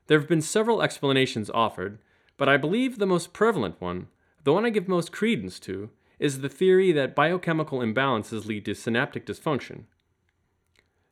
There 0.07 0.19
have 0.19 0.29
been 0.29 0.41
several 0.41 0.81
explanations 0.81 1.51
offered, 1.51 1.99
but 2.39 2.49
I 2.49 2.57
believe 2.57 2.99
the 2.99 3.07
most 3.07 3.35
prevalent 3.35 3.79
one, 3.81 4.07
the 4.45 4.53
one 4.55 4.65
I 4.65 4.71
give 4.71 4.89
most 4.89 5.13
credence 5.13 5.61
to, 5.61 5.91
is 6.19 6.41
the 6.41 6.49
theory 6.49 6.93
that 6.93 7.15
biochemical 7.15 7.81
imbalances 7.81 8.47
lead 8.47 8.65
to 8.65 8.75
synaptic 8.75 9.27
dysfunction. 9.27 9.85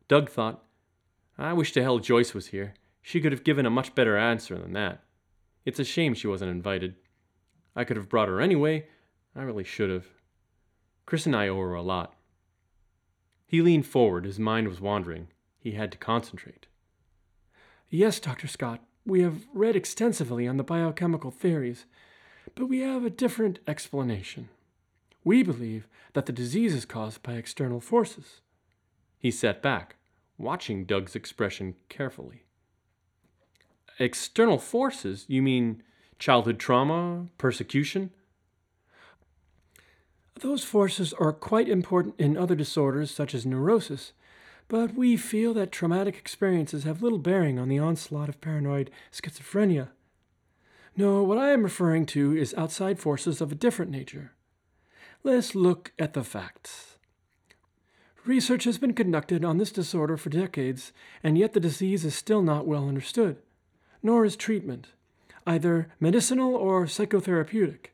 Doug 0.09 0.31
thought, 0.31 0.62
I 1.37 1.53
wish 1.53 1.73
to 1.73 1.83
hell 1.83 1.99
Joyce 1.99 2.33
was 2.33 2.49
here. 2.49 2.75
She 3.03 3.21
could 3.21 3.33
have 3.33 3.45
given 3.45 3.67
a 3.67 3.71
much 3.71 3.95
better 3.95 4.17
answer 4.17 4.57
than 4.59 4.73
that. 4.73 5.03
It's 5.65 5.79
a 5.79 5.85
shame 5.85 6.15
she 6.15 6.26
wasn't 6.26 6.50
invited. 6.50 6.95
I 7.75 7.85
could 7.85 7.97
have 7.97 8.09
brought 8.09 8.29
her 8.29 8.41
anyway. 8.41 8.87
I 9.35 9.43
really 9.43 9.65
should 9.65 9.91
have. 9.91 10.07
Chris 11.05 11.26
and 11.26 11.37
I 11.37 11.49
owe 11.49 11.61
her 11.61 11.75
a 11.75 11.83
lot. 11.83 12.15
He 13.47 13.62
leaned 13.62 13.87
forward. 13.87 14.25
His 14.25 14.38
mind 14.38 14.69
was 14.69 14.81
wandering. 14.81 15.29
He 15.59 15.73
had 15.73 15.93
to 15.93 15.99
concentrate. 15.99 16.67
Yes, 17.88 18.19
Dr. 18.19 18.49
Scott, 18.49 18.83
we 19.05 19.23
have 19.23 19.47
read 19.55 19.76
extensively 19.76 20.49
on 20.49 20.57
the 20.57 20.65
biochemical 20.65 21.31
theories, 21.31 21.87
but 22.55 22.67
we 22.67 22.81
have 22.81 23.05
a 23.05 23.11
different 23.11 23.61
explanation. 23.67 24.49
We 25.23 25.43
believe 25.43 25.87
that 26.12 26.26
the 26.26 26.33
disease 26.33 26.75
is 26.75 26.85
caused 26.85 27.23
by 27.23 27.35
external 27.35 27.81
forces. 27.81 28.41
He 29.19 29.31
sat 29.31 29.62
back, 29.62 29.97
watching 30.38 30.85
Doug's 30.85 31.15
expression 31.15 31.76
carefully. 31.88 32.45
External 33.99 34.59
forces? 34.59 35.25
You 35.29 35.43
mean 35.43 35.83
childhood 36.19 36.59
trauma, 36.59 37.26
persecution? 37.38 38.11
Those 40.40 40.64
forces 40.64 41.12
are 41.14 41.33
quite 41.33 41.69
important 41.69 42.14
in 42.19 42.37
other 42.37 42.55
disorders 42.55 43.11
such 43.11 43.35
as 43.35 43.47
neurosis, 43.47 44.12
but 44.69 44.95
we 44.95 45.16
feel 45.16 45.55
that 45.55 45.73
traumatic 45.73 46.16
experiences 46.16 46.85
have 46.85 47.02
little 47.02 47.19
bearing 47.19 47.59
on 47.59 47.69
the 47.69 47.78
onslaught 47.78 48.28
of 48.28 48.40
paranoid 48.40 48.90
schizophrenia. 49.12 49.88
No, 50.97 51.23
what 51.23 51.38
I 51.38 51.50
am 51.50 51.62
referring 51.62 52.07
to 52.07 52.37
is 52.37 52.55
outside 52.55 52.99
forces 52.99 53.40
of 53.40 53.52
a 53.52 53.57
different 53.57 53.90
nature. 53.90 54.33
Let's 55.23 55.55
look 55.55 55.93
at 55.99 56.14
the 56.14 56.25
facts. 56.25 56.99
Research 58.25 58.64
has 58.64 58.78
been 58.78 58.93
conducted 58.93 59.45
on 59.45 59.59
this 59.59 59.71
disorder 59.71 60.16
for 60.16 60.31
decades, 60.31 60.93
and 61.23 61.38
yet 61.38 61.52
the 61.52 61.61
disease 61.61 62.05
is 62.05 62.14
still 62.14 62.43
not 62.43 62.66
well 62.66 62.88
understood 62.88 63.38
nor 64.07 64.25
is 64.25 64.37
treatment, 64.37 64.93
either 65.49 65.88
medicinal 65.99 66.55
or 66.55 66.85
psychotherapeutic, 66.85 67.87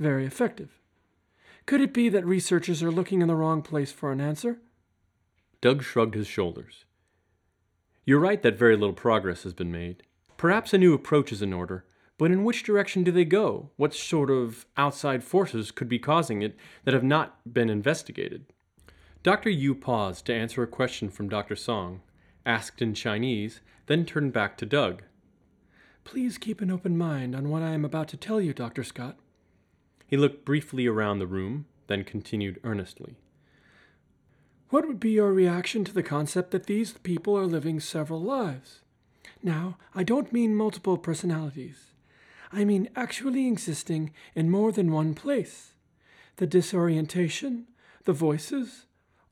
very 0.00 0.26
effective. 0.26 0.79
Could 1.66 1.80
it 1.80 1.92
be 1.92 2.08
that 2.08 2.24
researchers 2.24 2.82
are 2.82 2.90
looking 2.90 3.22
in 3.22 3.28
the 3.28 3.36
wrong 3.36 3.62
place 3.62 3.92
for 3.92 4.12
an 4.12 4.20
answer? 4.20 4.58
Doug 5.60 5.82
shrugged 5.82 6.14
his 6.14 6.26
shoulders. 6.26 6.84
You're 8.04 8.20
right 8.20 8.42
that 8.42 8.58
very 8.58 8.76
little 8.76 8.94
progress 8.94 9.42
has 9.42 9.52
been 9.52 9.70
made. 9.70 10.02
Perhaps 10.36 10.72
a 10.72 10.78
new 10.78 10.94
approach 10.94 11.32
is 11.32 11.42
in 11.42 11.52
order, 11.52 11.84
but 12.16 12.30
in 12.30 12.44
which 12.44 12.62
direction 12.62 13.04
do 13.04 13.12
they 13.12 13.24
go? 13.24 13.70
What 13.76 13.94
sort 13.94 14.30
of 14.30 14.66
outside 14.76 15.22
forces 15.22 15.70
could 15.70 15.88
be 15.88 15.98
causing 15.98 16.42
it 16.42 16.56
that 16.84 16.94
have 16.94 17.04
not 17.04 17.40
been 17.52 17.70
investigated? 17.70 18.46
Dr. 19.22 19.50
Yu 19.50 19.74
paused 19.74 20.24
to 20.26 20.34
answer 20.34 20.62
a 20.62 20.66
question 20.66 21.10
from 21.10 21.28
Dr. 21.28 21.54
Song, 21.54 22.00
asked 22.46 22.80
in 22.80 22.94
Chinese, 22.94 23.60
then 23.86 24.06
turned 24.06 24.32
back 24.32 24.56
to 24.56 24.66
Doug. 24.66 25.02
Please 26.04 26.38
keep 26.38 26.62
an 26.62 26.70
open 26.70 26.96
mind 26.96 27.36
on 27.36 27.50
what 27.50 27.62
I 27.62 27.70
am 27.70 27.84
about 27.84 28.08
to 28.08 28.16
tell 28.16 28.40
you, 28.40 28.54
Dr. 28.54 28.82
Scott. 28.82 29.18
He 30.10 30.16
looked 30.16 30.44
briefly 30.44 30.88
around 30.88 31.20
the 31.20 31.26
room, 31.28 31.66
then 31.86 32.02
continued 32.02 32.58
earnestly. 32.64 33.14
What 34.70 34.84
would 34.88 34.98
be 34.98 35.12
your 35.12 35.32
reaction 35.32 35.84
to 35.84 35.94
the 35.94 36.02
concept 36.02 36.50
that 36.50 36.66
these 36.66 36.94
people 36.94 37.38
are 37.38 37.46
living 37.46 37.78
several 37.78 38.20
lives? 38.20 38.80
Now, 39.40 39.78
I 39.94 40.02
don't 40.02 40.32
mean 40.32 40.56
multiple 40.56 40.98
personalities. 40.98 41.92
I 42.52 42.64
mean 42.64 42.88
actually 42.96 43.46
existing 43.46 44.12
in 44.34 44.50
more 44.50 44.72
than 44.72 44.90
one 44.90 45.14
place. 45.14 45.74
The 46.38 46.46
disorientation, 46.46 47.68
the 48.02 48.12
voices, 48.12 48.86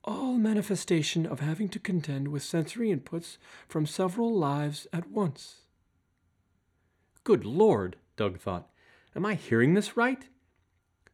all 0.05 0.35
manifestation 0.35 1.27
of 1.27 1.41
having 1.41 1.69
to 1.71 1.81
contend 1.81 2.29
with 2.29 2.45
sensory 2.45 2.95
inputs 2.95 3.39
from 3.67 3.85
several 3.85 4.33
lives 4.33 4.87
at 4.93 5.11
once. 5.11 5.63
Good 7.25 7.45
Lord, 7.45 7.97
Doug 8.17 8.39
thought. 8.39 8.71
Am 9.17 9.27
I 9.27 9.35
hearing 9.35 9.75
this 9.75 9.97
right? 9.97 10.29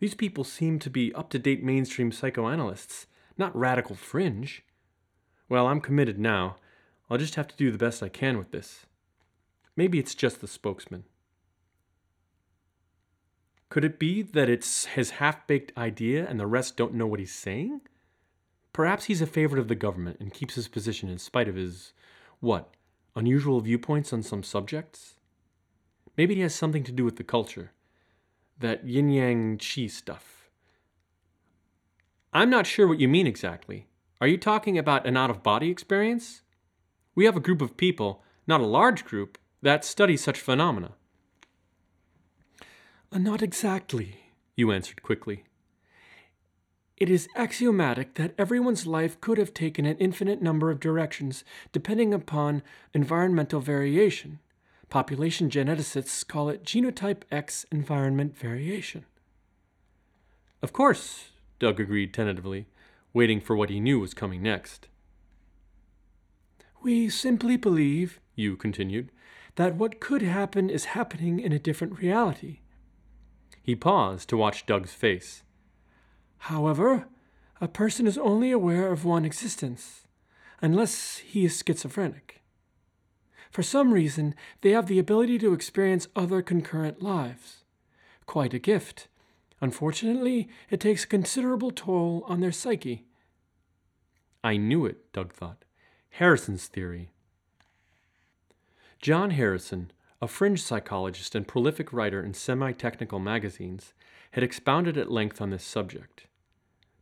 These 0.05 0.15
people 0.15 0.45
seem 0.45 0.79
to 0.81 0.91
be 0.91 1.15
up 1.15 1.31
to 1.31 1.39
date 1.39 1.65
mainstream 1.65 2.13
psychoanalysts, 2.13 3.07
not 3.39 3.57
radical 3.57 3.97
fringe. 3.97 4.63
Well, 5.49 5.67
I'm 5.67 5.81
committed 5.81 6.19
now. 6.19 6.57
I'll 7.09 7.17
just 7.17 7.37
have 7.37 7.49
to 7.49 7.57
do 7.57 7.71
the 7.73 7.79
best 7.79 8.03
I 8.03 8.11
can 8.11 8.37
with 8.37 8.51
this. 8.51 8.85
Maybe 9.77 9.99
it's 9.99 10.15
just 10.15 10.43
the 10.43 10.47
spokesman. 10.47 11.05
Could 13.71 13.83
it 13.83 13.99
be 13.99 14.21
that 14.21 14.51
it's 14.51 14.85
his 14.85 15.13
half 15.13 15.47
baked 15.47 15.73
idea 15.75 16.29
and 16.29 16.39
the 16.39 16.47
rest 16.47 16.77
don't 16.77 16.93
know 16.93 17.07
what 17.07 17.19
he's 17.19 17.35
saying? 17.35 17.81
Perhaps 18.75 19.07
he's 19.07 19.23
a 19.23 19.27
favorite 19.27 19.61
of 19.61 19.69
the 19.69 19.75
government 19.75 20.19
and 20.21 20.35
keeps 20.35 20.57
his 20.57 20.69
position 20.69 21.09
in 21.09 21.17
spite 21.17 21.49
of 21.49 21.55
his, 21.55 21.95
what, 22.41 22.75
unusual 23.17 23.63
viewpoints 23.63 24.13
on 24.13 24.23
some 24.23 24.43
subjects? 24.43 25.15
Maybe 26.15 26.39
it 26.39 26.43
has 26.43 26.55
something 26.55 26.85
to 26.85 26.93
do 26.93 27.07
with 27.07 27.17
the 27.17 27.25
culture. 27.25 27.71
That 28.59 28.87
yin 28.87 29.11
yang 29.11 29.59
chi 29.59 29.87
stuff. 29.87 30.49
I'm 32.33 32.51
not 32.51 32.67
sure 32.67 32.89
what 32.89 33.01
you 33.01 33.09
mean 33.09 33.27
exactly. 33.27 33.87
Are 34.21 34.27
you 34.27 34.39
talking 34.39 34.79
about 34.79 35.07
an 35.07 35.17
out 35.17 35.31
of 35.31 35.43
body 35.43 35.71
experience? 35.71 36.43
We 37.15 37.27
have 37.27 37.37
a 37.37 37.41
group 37.41 37.63
of 37.63 37.77
people, 37.77 38.23
not 38.47 38.61
a 38.61 38.67
large 38.67 39.05
group, 39.05 39.39
that 39.63 39.85
study 39.85 40.17
such 40.17 40.41
phenomena. 40.41 40.93
Uh, 43.13 43.19
not 43.19 43.43
exactly, 43.43 44.17
you 44.57 44.73
answered 44.73 45.03
quickly. 45.03 45.45
It 46.97 47.11
is 47.11 47.29
axiomatic 47.37 48.15
that 48.15 48.35
everyone's 48.39 48.87
life 48.87 49.21
could 49.21 49.39
have 49.39 49.55
taken 49.55 49.85
an 49.85 49.97
infinite 49.99 50.41
number 50.41 50.71
of 50.71 50.81
directions 50.81 51.45
depending 51.73 52.15
upon 52.15 52.63
environmental 52.93 53.61
variation. 53.61 54.39
Population 54.91 55.51
geneticists 55.51 56.27
call 56.27 56.49
it 56.49 56.65
genotype 56.65 57.23
X 57.31 57.67
environment 57.73 58.37
variation. 58.37 59.05
Of 60.63 60.73
course, 60.73 61.31
Doug 61.59 61.81
agreed 61.81 62.15
tentatively, 62.15 62.67
waiting 63.13 63.41
for 63.41 63.57
what 63.57 63.71
he 63.71 63.81
knew 63.81 64.01
was 64.01 64.15
coming 64.15 64.43
next. 64.43 64.89
We 66.83 67.09
simply 67.09 67.57
believe, 67.57 68.21
Yu 68.35 68.57
continued, 68.57 69.11
that 69.57 69.77
what 69.77 70.01
could 70.01 70.23
happen 70.23 70.69
is 70.69 70.87
happening 70.87 71.41
in 71.41 71.53
a 71.53 71.59
different 71.59 71.99
reality. 71.99 72.61
He 73.63 73.75
paused 73.75 74.29
to 74.29 74.37
watch 74.37 74.67
Doug's 74.67 74.93
face. 74.93 75.43
However, 76.39 77.09
a 77.61 77.69
person 77.69 78.07
is 78.07 78.19
only 78.19 78.51
aware 78.51 78.93
of 78.93 79.05
one 79.05 79.25
existence, 79.25 80.07
unless 80.61 81.19
he 81.19 81.47
is 81.47 81.63
schizophrenic. 81.67 82.43
For 83.55 83.63
some 83.63 83.95
reason, 83.95 84.35
they 84.63 84.71
have 84.71 84.89
the 84.89 84.99
ability 84.99 85.39
to 85.39 85.53
experience 85.53 86.09
other 86.17 86.43
concurrent 86.43 87.01
lives. 87.01 87.63
Quite 88.27 88.53
a 88.53 88.59
gift. 88.59 89.07
Unfortunately, 89.61 90.49
it 90.71 90.81
takes 90.81 91.05
a 91.05 91.07
considerable 91.07 91.71
toll 91.71 92.25
on 92.27 92.41
their 92.41 92.51
psyche. 92.51 93.05
I 94.43 94.57
knew 94.57 94.85
it, 94.85 95.13
Doug 95.13 95.33
thought. 95.33 95.65
Harrison's 96.19 96.67
theory. 96.67 97.11
John 99.01 99.31
Harrison, 99.31 99.93
a 100.21 100.27
fringe 100.27 100.61
psychologist 100.61 101.37
and 101.37 101.47
prolific 101.47 101.93
writer 101.93 102.21
in 102.21 102.35
semi 102.35 102.73
technical 102.73 103.21
magazines, 103.21 103.95
had 104.33 104.43
expounded 104.43 104.99
at 104.99 105.13
length 105.13 105.41
on 105.41 105.51
this 105.51 105.63
subject. 105.63 106.27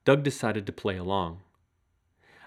Doug 0.04 0.22
decided 0.22 0.66
to 0.66 0.72
play 0.72 0.98
along. 0.98 1.40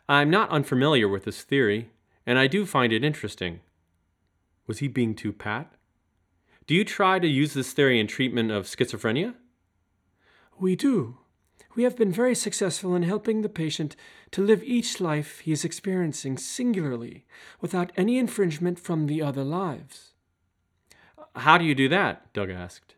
I'm 0.08 0.30
not 0.30 0.52
unfamiliar 0.52 1.08
with 1.08 1.26
this 1.26 1.42
theory, 1.42 1.90
and 2.24 2.38
I 2.38 2.46
do 2.46 2.68
find 2.68 2.94
it 2.94 3.04
interesting. 3.04 3.62
Was 4.68 4.80
he 4.80 4.88
being 4.88 5.16
too 5.16 5.32
pat? 5.32 5.74
Do 6.68 6.74
you 6.74 6.84
try 6.84 7.20
to 7.20 7.28
use 7.28 7.54
this 7.54 7.74
theory 7.74 8.00
in 8.00 8.08
treatment 8.08 8.52
of 8.52 8.66
schizophrenia? 8.66 9.36
We 10.60 10.76
do. 10.76 11.18
We 11.76 11.84
have 11.84 11.98
been 11.98 12.12
very 12.12 12.36
successful 12.36 12.96
in 12.96 13.04
helping 13.04 13.42
the 13.42 13.50
patient 13.50 13.96
to 14.32 14.42
live 14.42 14.64
each 14.64 15.02
life 15.02 15.40
he 15.40 15.52
is 15.52 15.66
experiencing 15.66 16.38
singularly, 16.38 17.26
without 17.60 17.92
any 17.98 18.18
infringement 18.18 18.80
from 18.80 19.08
the 19.08 19.22
other 19.22 19.44
lives. 19.44 20.14
How 21.36 21.58
do 21.58 21.66
you 21.66 21.76
do 21.76 21.90
that? 21.90 22.32
Doug 22.34 22.50
asked. 22.50 22.96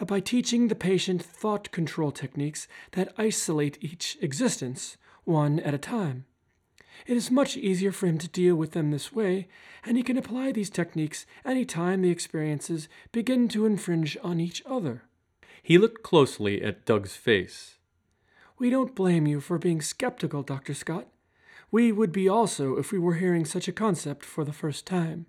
Uh, 0.00 0.04
by 0.06 0.18
teaching 0.18 0.68
the 0.68 0.74
patient 0.74 1.22
thought 1.22 1.70
control 1.70 2.10
techniques 2.10 2.66
that 2.92 3.12
isolate 3.18 3.78
each 3.80 4.16
existence, 4.20 4.96
one 5.24 5.60
at 5.60 5.74
a 5.74 5.78
time. 5.78 6.24
It 7.06 7.16
is 7.18 7.30
much 7.30 7.56
easier 7.56 7.92
for 7.92 8.06
him 8.06 8.16
to 8.18 8.28
deal 8.28 8.56
with 8.56 8.72
them 8.72 8.90
this 8.90 9.12
way, 9.12 9.46
and 9.84 9.96
he 9.96 10.02
can 10.02 10.16
apply 10.16 10.52
these 10.52 10.70
techniques 10.70 11.26
any 11.44 11.66
time 11.66 12.00
the 12.00 12.10
experiences 12.10 12.88
begin 13.12 13.46
to 13.48 13.66
infringe 13.66 14.16
on 14.22 14.40
each 14.40 14.62
other. 14.64 15.02
He 15.62 15.76
looked 15.76 16.02
closely 16.02 16.62
at 16.62 16.86
Doug's 16.86 17.14
face. 17.16 17.76
We 18.58 18.70
don't 18.70 18.94
blame 18.94 19.26
you 19.26 19.40
for 19.40 19.58
being 19.58 19.82
skeptical, 19.82 20.42
Dr. 20.42 20.72
Scott. 20.72 21.08
We 21.70 21.92
would 21.92 22.12
be 22.12 22.28
also 22.28 22.76
if 22.76 22.92
we 22.92 22.98
were 22.98 23.14
hearing 23.14 23.44
such 23.44 23.68
a 23.68 23.72
concept 23.72 24.24
for 24.24 24.44
the 24.44 24.52
first 24.52 24.86
time. 24.86 25.26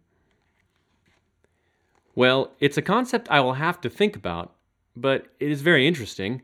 Well, 2.14 2.52
it's 2.60 2.78
a 2.78 2.82
concept 2.82 3.30
I 3.30 3.42
will 3.42 3.54
have 3.54 3.82
to 3.82 3.90
think 3.90 4.16
about, 4.16 4.54
but 4.96 5.28
it 5.40 5.52
is 5.52 5.62
very 5.62 5.86
interesting, 5.86 6.42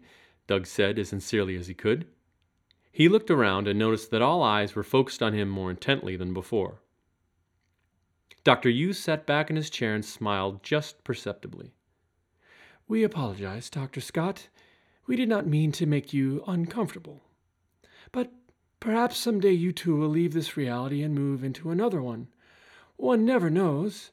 Doug 0.47 0.65
said 0.67 1.00
as 1.00 1.09
sincerely 1.09 1.55
as 1.55 1.67
he 1.67 1.73
could. 1.73 2.05
He 2.91 3.07
looked 3.07 3.31
around 3.31 3.67
and 3.67 3.79
noticed 3.79 4.12
that 4.12 4.21
all 4.21 4.43
eyes 4.43 4.75
were 4.75 4.83
focused 4.83 5.24
on 5.24 5.33
him 5.33 5.50
more 5.50 5.71
intently 5.71 6.15
than 6.15 6.33
before. 6.33 6.81
Dr. 8.43 8.69
Yu 8.69 8.91
sat 8.91 9.25
back 9.25 9.50
in 9.50 9.55
his 9.55 9.69
chair 9.69 9.93
and 9.93 10.03
smiled 10.03 10.63
just 10.63 11.03
perceptibly. 11.03 11.74
We 12.88 13.03
apologize, 13.03 13.69
Dr. 13.69 14.01
Scott. 14.01 14.50
We 15.07 15.15
did 15.15 15.29
not 15.29 15.48
mean 15.48 15.71
to 15.74 15.86
make 15.86 16.12
you 16.12 16.43
uncomfortable. 16.45 17.21
But 18.12 18.31
perhaps 18.81 19.17
some 19.17 19.39
day 19.39 19.53
you 19.53 19.71
two 19.71 19.95
will 19.95 20.10
leave 20.10 20.33
this 20.33 20.57
reality 20.57 21.01
and 21.01 21.15
move 21.15 21.43
into 21.43 21.71
another 21.71 22.01
one. 22.01 22.27
One 22.98 23.24
never 23.24 23.50
knows. 23.50 24.12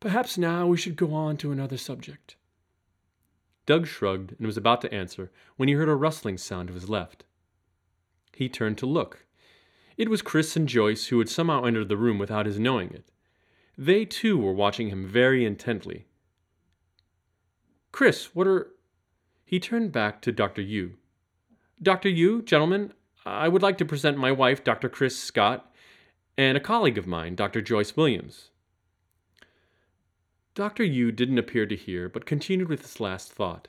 Perhaps 0.00 0.38
now 0.38 0.66
we 0.66 0.78
should 0.78 0.96
go 0.96 1.12
on 1.12 1.36
to 1.38 1.52
another 1.52 1.76
subject. 1.76 2.36
Doug 3.66 3.86
shrugged 3.86 4.34
and 4.38 4.46
was 4.46 4.56
about 4.56 4.80
to 4.80 4.94
answer 4.94 5.30
when 5.56 5.68
he 5.68 5.74
heard 5.74 5.88
a 5.88 5.94
rustling 5.94 6.38
sound 6.38 6.68
to 6.68 6.74
his 6.74 6.88
left. 6.88 7.25
He 8.36 8.50
turned 8.50 8.76
to 8.78 8.86
look. 8.86 9.24
It 9.96 10.10
was 10.10 10.20
Chris 10.20 10.56
and 10.56 10.68
Joyce 10.68 11.06
who 11.06 11.18
had 11.18 11.30
somehow 11.30 11.64
entered 11.64 11.88
the 11.88 11.96
room 11.96 12.18
without 12.18 12.44
his 12.44 12.58
knowing 12.58 12.90
it. 12.92 13.10
They 13.78 14.04
too 14.04 14.36
were 14.36 14.52
watching 14.52 14.88
him 14.88 15.06
very 15.06 15.42
intently, 15.44 16.06
Chris, 17.92 18.34
what 18.34 18.46
are. 18.46 18.72
He 19.46 19.58
turned 19.58 19.90
back 19.90 20.20
to 20.20 20.32
Dr. 20.32 20.60
Yu. 20.60 20.98
Dr. 21.82 22.10
Yu, 22.10 22.42
gentlemen, 22.42 22.92
I 23.24 23.48
would 23.48 23.62
like 23.62 23.78
to 23.78 23.86
present 23.86 24.18
my 24.18 24.32
wife, 24.32 24.62
Dr. 24.62 24.90
Chris 24.90 25.18
Scott, 25.18 25.72
and 26.36 26.58
a 26.58 26.60
colleague 26.60 26.98
of 26.98 27.06
mine, 27.06 27.36
Dr. 27.36 27.62
Joyce 27.62 27.96
Williams. 27.96 28.50
Dr. 30.54 30.84
Yu 30.84 31.10
didn't 31.10 31.38
appear 31.38 31.64
to 31.64 31.74
hear, 31.74 32.10
but 32.10 32.26
continued 32.26 32.68
with 32.68 32.82
his 32.82 33.00
last 33.00 33.32
thought. 33.32 33.68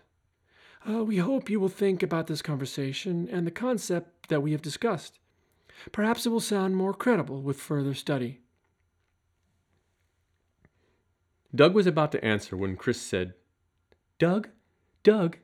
Uh, 0.90 1.04
we 1.04 1.18
hope 1.18 1.50
you 1.50 1.60
will 1.60 1.68
think 1.68 2.02
about 2.02 2.28
this 2.28 2.42
conversation 2.42 3.28
and 3.30 3.46
the 3.46 3.52
concept 3.52 4.30
that 4.30 4.42
we 4.42 4.54
have 4.54 4.62
discussed. 4.62 5.20
Perhaps 5.92 6.26
it 6.26 6.30
will 6.30 6.40
sound 6.40 6.76
more 6.76 6.94
credible 6.94 7.42
with 7.42 7.60
further 7.60 7.94
study. 7.94 8.40
Doug 11.54 11.74
was 11.74 11.88
about 11.88 12.12
to 12.14 12.24
answer 12.24 12.56
when 12.56 12.76
Chris 12.76 13.02
said, 13.02 13.34
Doug? 14.18 14.50
Doug? 15.04 15.38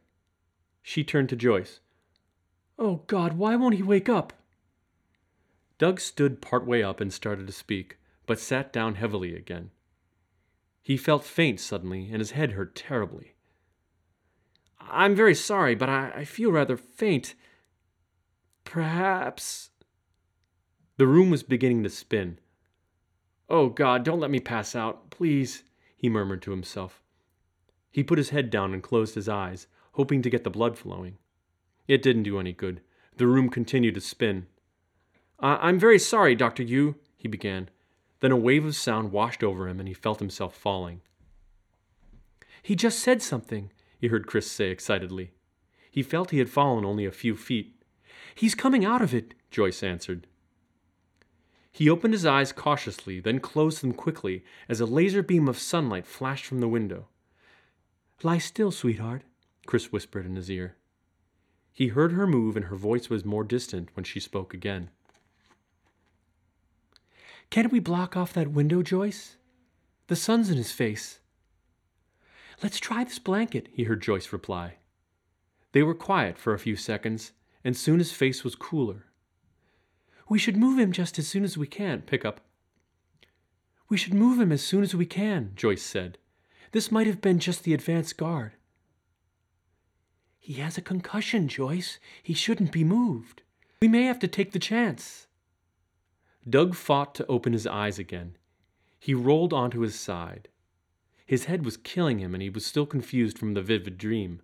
She 0.81 1.03
turned 1.03 1.29
to 1.29 1.35
Joyce. 1.35 1.79
Oh, 2.79 3.03
God, 3.07 3.33
why 3.33 3.55
won't 3.55 3.75
he 3.75 3.83
wake 3.83 4.09
up? 4.09 4.33
Doug 5.77 5.99
stood 5.99 6.41
part 6.41 6.65
way 6.65 6.81
up 6.81 7.01
and 7.01 7.11
started 7.11 7.47
to 7.47 7.53
speak, 7.53 7.97
but 8.25 8.39
sat 8.39 8.71
down 8.71 8.95
heavily 8.95 9.35
again. 9.35 9.71
He 10.81 10.97
felt 10.97 11.23
faint 11.23 11.59
suddenly, 11.59 12.09
and 12.11 12.19
his 12.19 12.31
head 12.31 12.53
hurt 12.53 12.75
terribly. 12.75 13.32
I'm 14.89 15.15
very 15.15 15.35
sorry, 15.35 15.75
but 15.75 15.89
I, 15.89 16.11
I 16.17 16.25
feel 16.25 16.51
rather 16.51 16.77
faint. 16.77 17.35
Perhaps. 18.63 19.69
The 20.97 21.07
room 21.07 21.29
was 21.29 21.43
beginning 21.43 21.83
to 21.83 21.89
spin. 21.89 22.39
Oh, 23.49 23.69
God, 23.69 24.03
don't 24.03 24.19
let 24.19 24.31
me 24.31 24.39
pass 24.39 24.75
out, 24.75 25.09
please, 25.09 25.63
he 25.95 26.09
murmured 26.09 26.41
to 26.43 26.51
himself. 26.51 27.01
He 27.91 28.03
put 28.03 28.17
his 28.17 28.29
head 28.29 28.49
down 28.49 28.73
and 28.73 28.81
closed 28.81 29.15
his 29.15 29.29
eyes, 29.29 29.67
hoping 29.93 30.21
to 30.21 30.29
get 30.29 30.43
the 30.43 30.49
blood 30.49 30.77
flowing. 30.77 31.17
It 31.87 32.01
didn't 32.01 32.23
do 32.23 32.39
any 32.39 32.53
good. 32.53 32.81
The 33.17 33.27
room 33.27 33.49
continued 33.49 33.95
to 33.95 34.01
spin. 34.01 34.47
I 35.39 35.55
I- 35.55 35.69
am 35.69 35.79
very 35.79 35.99
sorry, 35.99 36.35
Dr. 36.35 36.63
Yu, 36.63 36.95
he 37.15 37.27
began. 37.27 37.69
Then 38.21 38.31
a 38.31 38.37
wave 38.37 38.65
of 38.65 38.75
sound 38.75 39.11
washed 39.11 39.43
over 39.43 39.67
him 39.67 39.79
and 39.79 39.87
he 39.87 39.93
felt 39.93 40.19
himself 40.19 40.55
falling. 40.55 41.01
He 42.61 42.75
just 42.75 42.99
said 42.99 43.21
something, 43.21 43.71
he 44.03 44.09
heard 44.09 44.27
Chris 44.27 44.51
say 44.51 44.69
excitedly. 44.69 45.31
He 45.89 46.03
felt 46.03 46.31
he 46.31 46.39
had 46.39 46.49
fallen 46.49 46.83
only 46.83 47.05
a 47.05 47.11
few 47.11 47.37
feet. 47.37 47.81
He's 48.35 48.53
coming 48.53 48.83
out 48.83 49.01
of 49.01 49.13
it, 49.13 49.33
Joyce 49.49 49.81
answered. 49.81 50.27
He 51.71 51.89
opened 51.89 52.13
his 52.13 52.25
eyes 52.25 52.51
cautiously, 52.51 53.21
then 53.21 53.39
closed 53.39 53.81
them 53.81 53.93
quickly 53.93 54.43
as 54.67 54.81
a 54.81 54.85
laser 54.85 55.23
beam 55.23 55.47
of 55.47 55.57
sunlight 55.57 56.05
flashed 56.05 56.43
from 56.45 56.59
the 56.59 56.67
window. 56.67 57.07
Lie 58.23 58.39
still, 58.39 58.71
sweetheart, 58.71 59.21
Chris 59.67 59.93
whispered 59.93 60.25
in 60.25 60.35
his 60.35 60.51
ear. 60.51 60.75
He 61.71 61.87
heard 61.87 62.11
her 62.11 62.27
move, 62.27 62.57
and 62.57 62.65
her 62.65 62.75
voice 62.75 63.09
was 63.09 63.23
more 63.23 63.45
distant 63.45 63.87
when 63.93 64.03
she 64.03 64.19
spoke 64.19 64.53
again. 64.53 64.89
Can't 67.49 67.71
we 67.71 67.79
block 67.79 68.17
off 68.17 68.33
that 68.33 68.51
window, 68.51 68.81
Joyce? 68.81 69.37
The 70.07 70.17
sun's 70.17 70.49
in 70.49 70.57
his 70.57 70.73
face. 70.73 71.21
Let's 72.63 72.79
try 72.79 73.03
this 73.03 73.19
blanket, 73.19 73.67
he 73.73 73.83
heard 73.83 74.01
Joyce 74.01 74.31
reply. 74.31 74.75
They 75.73 75.83
were 75.83 75.93
quiet 75.93 76.37
for 76.37 76.53
a 76.53 76.59
few 76.59 76.77
seconds, 76.77 77.33
and 77.61 77.75
soon 77.75 77.99
his 77.99 78.13
face 78.13 78.45
was 78.45 78.55
cooler. 78.55 79.07
We 80.29 80.39
should 80.39 80.55
move 80.55 80.79
him 80.79 80.93
just 80.93 81.19
as 81.19 81.27
soon 81.27 81.43
as 81.43 81.57
we 81.57 81.67
can, 81.67 82.03
Pickup. 82.03 82.39
We 83.89 83.97
should 83.97 84.13
move 84.13 84.39
him 84.39 84.53
as 84.53 84.63
soon 84.63 84.81
as 84.81 84.95
we 84.95 85.05
can, 85.05 85.51
Joyce 85.57 85.83
said. 85.83 86.17
This 86.71 86.89
might 86.89 87.05
have 87.05 87.19
been 87.19 87.37
just 87.37 87.65
the 87.65 87.73
advance 87.73 88.13
guard. 88.13 88.53
He 90.39 90.53
has 90.53 90.77
a 90.77 90.81
concussion, 90.81 91.49
Joyce. 91.49 91.99
He 92.23 92.33
shouldn't 92.33 92.71
be 92.71 92.85
moved. 92.85 93.41
We 93.81 93.89
may 93.89 94.03
have 94.03 94.19
to 94.19 94.27
take 94.29 94.53
the 94.53 94.59
chance. 94.59 95.27
Doug 96.49 96.75
fought 96.75 97.13
to 97.15 97.27
open 97.27 97.51
his 97.51 97.67
eyes 97.67 97.99
again. 97.99 98.37
He 98.99 99.13
rolled 99.13 99.51
onto 99.51 99.81
his 99.81 99.99
side. 99.99 100.47
His 101.33 101.45
head 101.45 101.65
was 101.65 101.77
killing 101.77 102.19
him, 102.19 102.35
and 102.35 102.43
he 102.43 102.51
was 102.51 102.63
still 102.63 102.85
confused 102.85 103.39
from 103.39 103.55
the 103.55 103.63
vivid 103.63 103.97
dream. 103.97 104.43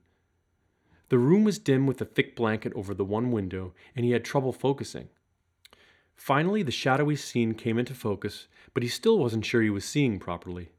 The 1.10 1.20
room 1.20 1.44
was 1.44 1.60
dim 1.60 1.86
with 1.86 2.02
a 2.02 2.06
thick 2.06 2.36
blanket 2.36 2.74
over 2.74 2.96
the 2.96 3.06
one 3.06 3.32
window, 3.32 3.76
and 3.96 4.04
he 4.04 4.14
had 4.14 4.26
trouble 4.26 4.52
focusing. 4.52 5.10
Finally, 6.16 6.64
the 6.64 6.72
shadowy 6.72 7.16
scene 7.16 7.54
came 7.54 7.78
into 7.78 7.94
focus, 7.94 8.48
but 8.74 8.82
he 8.82 8.90
still 8.90 9.20
wasn't 9.20 9.46
sure 9.46 9.62
he 9.62 9.70
was 9.70 9.86
seeing 9.86 10.18
properly. 10.18 10.72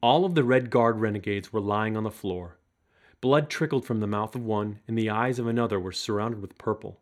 All 0.00 0.24
of 0.24 0.36
the 0.36 0.44
Red 0.44 0.70
Guard 0.70 1.00
renegades 1.00 1.52
were 1.52 1.58
lying 1.58 1.96
on 1.96 2.04
the 2.04 2.10
floor. 2.12 2.56
Blood 3.20 3.50
trickled 3.50 3.84
from 3.84 3.98
the 3.98 4.06
mouth 4.06 4.36
of 4.36 4.44
one, 4.44 4.78
and 4.86 4.96
the 4.96 5.10
eyes 5.10 5.40
of 5.40 5.48
another 5.48 5.80
were 5.80 5.90
surrounded 5.90 6.40
with 6.40 6.56
purple. 6.56 7.00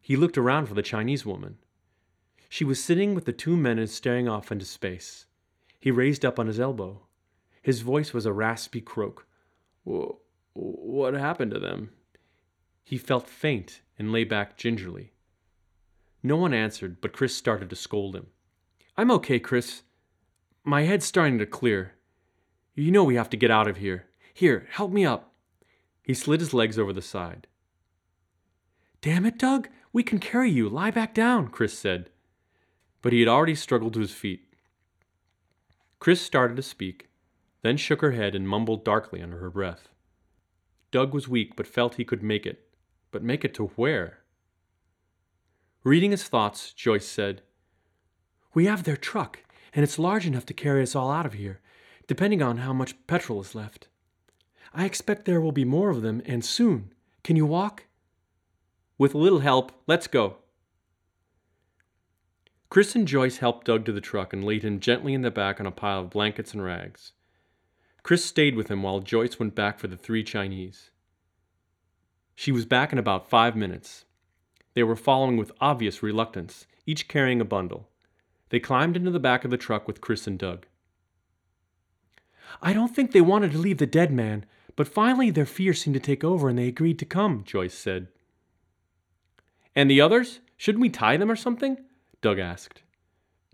He 0.00 0.16
looked 0.16 0.38
around 0.38 0.68
for 0.68 0.74
the 0.74 0.80
Chinese 0.80 1.26
woman. 1.26 1.58
She 2.48 2.64
was 2.64 2.82
sitting 2.82 3.14
with 3.14 3.26
the 3.26 3.34
two 3.34 3.58
men 3.58 3.78
and 3.78 3.90
staring 3.90 4.26
off 4.26 4.50
into 4.50 4.64
space. 4.64 5.26
He 5.80 5.90
raised 5.90 6.24
up 6.24 6.38
on 6.38 6.46
his 6.46 6.60
elbow. 6.60 7.06
His 7.62 7.80
voice 7.80 8.12
was 8.12 8.26
a 8.26 8.32
raspy 8.32 8.80
croak. 8.80 9.26
What 10.52 11.14
happened 11.14 11.50
to 11.52 11.58
them? 11.58 11.90
He 12.84 12.98
felt 12.98 13.28
faint 13.28 13.80
and 13.98 14.12
lay 14.12 14.24
back 14.24 14.56
gingerly. 14.56 15.12
No 16.22 16.36
one 16.36 16.52
answered, 16.52 17.00
but 17.00 17.12
Chris 17.12 17.34
started 17.34 17.70
to 17.70 17.76
scold 17.76 18.14
him. 18.14 18.26
I'm 18.96 19.10
okay, 19.12 19.38
Chris. 19.38 19.82
My 20.64 20.82
head's 20.82 21.06
starting 21.06 21.38
to 21.38 21.46
clear. 21.46 21.94
You 22.74 22.90
know 22.90 23.04
we 23.04 23.14
have 23.14 23.30
to 23.30 23.36
get 23.36 23.50
out 23.50 23.68
of 23.68 23.78
here. 23.78 24.06
Here, 24.34 24.66
help 24.70 24.92
me 24.92 25.06
up. 25.06 25.32
He 26.02 26.14
slid 26.14 26.40
his 26.40 26.52
legs 26.52 26.78
over 26.78 26.92
the 26.92 27.02
side. 27.02 27.46
Damn 29.00 29.24
it, 29.24 29.38
Doug! 29.38 29.68
We 29.92 30.02
can 30.02 30.18
carry 30.18 30.50
you. 30.50 30.68
Lie 30.68 30.90
back 30.90 31.14
down, 31.14 31.48
Chris 31.48 31.78
said. 31.78 32.10
But 33.00 33.12
he 33.12 33.20
had 33.20 33.28
already 33.28 33.54
struggled 33.54 33.94
to 33.94 34.00
his 34.00 34.12
feet. 34.12 34.49
Chris 36.00 36.20
started 36.20 36.56
to 36.56 36.62
speak, 36.62 37.08
then 37.62 37.76
shook 37.76 38.00
her 38.00 38.12
head 38.12 38.34
and 38.34 38.48
mumbled 38.48 38.84
darkly 38.84 39.22
under 39.22 39.38
her 39.38 39.50
breath. 39.50 39.88
Doug 40.90 41.14
was 41.14 41.28
weak, 41.28 41.54
but 41.54 41.66
felt 41.66 41.94
he 41.94 42.04
could 42.04 42.22
make 42.22 42.44
it. 42.44 42.68
But 43.12 43.22
make 43.22 43.44
it 43.44 43.54
to 43.54 43.66
where? 43.76 44.18
Reading 45.84 46.10
his 46.10 46.24
thoughts, 46.24 46.72
Joyce 46.72 47.06
said, 47.06 47.42
We 48.54 48.66
have 48.66 48.82
their 48.82 48.96
truck 48.96 49.40
and 49.72 49.84
it's 49.84 49.98
large 49.98 50.26
enough 50.26 50.46
to 50.46 50.54
carry 50.54 50.82
us 50.82 50.94
all 50.94 51.10
out 51.10 51.26
of 51.26 51.34
here. 51.34 51.60
depending 52.06 52.42
on 52.42 52.56
how 52.56 52.72
much 52.72 53.06
petrol 53.06 53.40
is 53.40 53.54
left. 53.54 53.86
I 54.74 54.84
expect 54.84 55.26
there 55.26 55.40
will 55.40 55.52
be 55.52 55.64
more 55.64 55.90
of 55.90 56.02
them, 56.02 56.20
and 56.26 56.44
soon. 56.44 56.92
Can 57.22 57.36
you 57.36 57.46
walk? 57.46 57.84
With 58.98 59.14
a 59.14 59.18
little 59.18 59.38
help, 59.38 59.70
let's 59.86 60.08
go. 60.08 60.38
Chris 62.70 62.94
and 62.94 63.08
Joyce 63.08 63.38
helped 63.38 63.66
Doug 63.66 63.84
to 63.84 63.92
the 63.92 64.00
truck 64.00 64.32
and 64.32 64.44
laid 64.44 64.62
him 64.62 64.78
gently 64.78 65.12
in 65.12 65.22
the 65.22 65.30
back 65.30 65.58
on 65.58 65.66
a 65.66 65.72
pile 65.72 66.02
of 66.02 66.10
blankets 66.10 66.54
and 66.54 66.62
rags. 66.62 67.12
Chris 68.04 68.24
stayed 68.24 68.54
with 68.54 68.68
him 68.70 68.84
while 68.84 69.00
Joyce 69.00 69.40
went 69.40 69.56
back 69.56 69.80
for 69.80 69.88
the 69.88 69.96
three 69.96 70.22
Chinese. 70.22 70.90
She 72.36 72.52
was 72.52 72.64
back 72.64 72.92
in 72.92 72.98
about 72.98 73.28
five 73.28 73.56
minutes. 73.56 74.04
They 74.74 74.84
were 74.84 74.94
following 74.94 75.36
with 75.36 75.50
obvious 75.60 76.00
reluctance, 76.00 76.68
each 76.86 77.08
carrying 77.08 77.40
a 77.40 77.44
bundle. 77.44 77.88
They 78.50 78.60
climbed 78.60 78.96
into 78.96 79.10
the 79.10 79.18
back 79.18 79.44
of 79.44 79.50
the 79.50 79.56
truck 79.56 79.88
with 79.88 80.00
Chris 80.00 80.28
and 80.28 80.38
Doug. 80.38 80.66
I 82.62 82.72
don't 82.72 82.94
think 82.94 83.10
they 83.10 83.20
wanted 83.20 83.50
to 83.50 83.58
leave 83.58 83.78
the 83.78 83.86
dead 83.86 84.12
man, 84.12 84.46
but 84.76 84.88
finally 84.88 85.30
their 85.30 85.44
fear 85.44 85.74
seemed 85.74 85.94
to 85.94 86.00
take 86.00 86.22
over 86.22 86.48
and 86.48 86.56
they 86.56 86.68
agreed 86.68 87.00
to 87.00 87.04
come, 87.04 87.42
Joyce 87.44 87.74
said. 87.74 88.06
And 89.74 89.90
the 89.90 90.00
others? 90.00 90.38
Shouldn't 90.56 90.82
we 90.82 90.88
tie 90.88 91.16
them 91.16 91.30
or 91.30 91.36
something? 91.36 91.78
Doug 92.20 92.38
asked. 92.38 92.82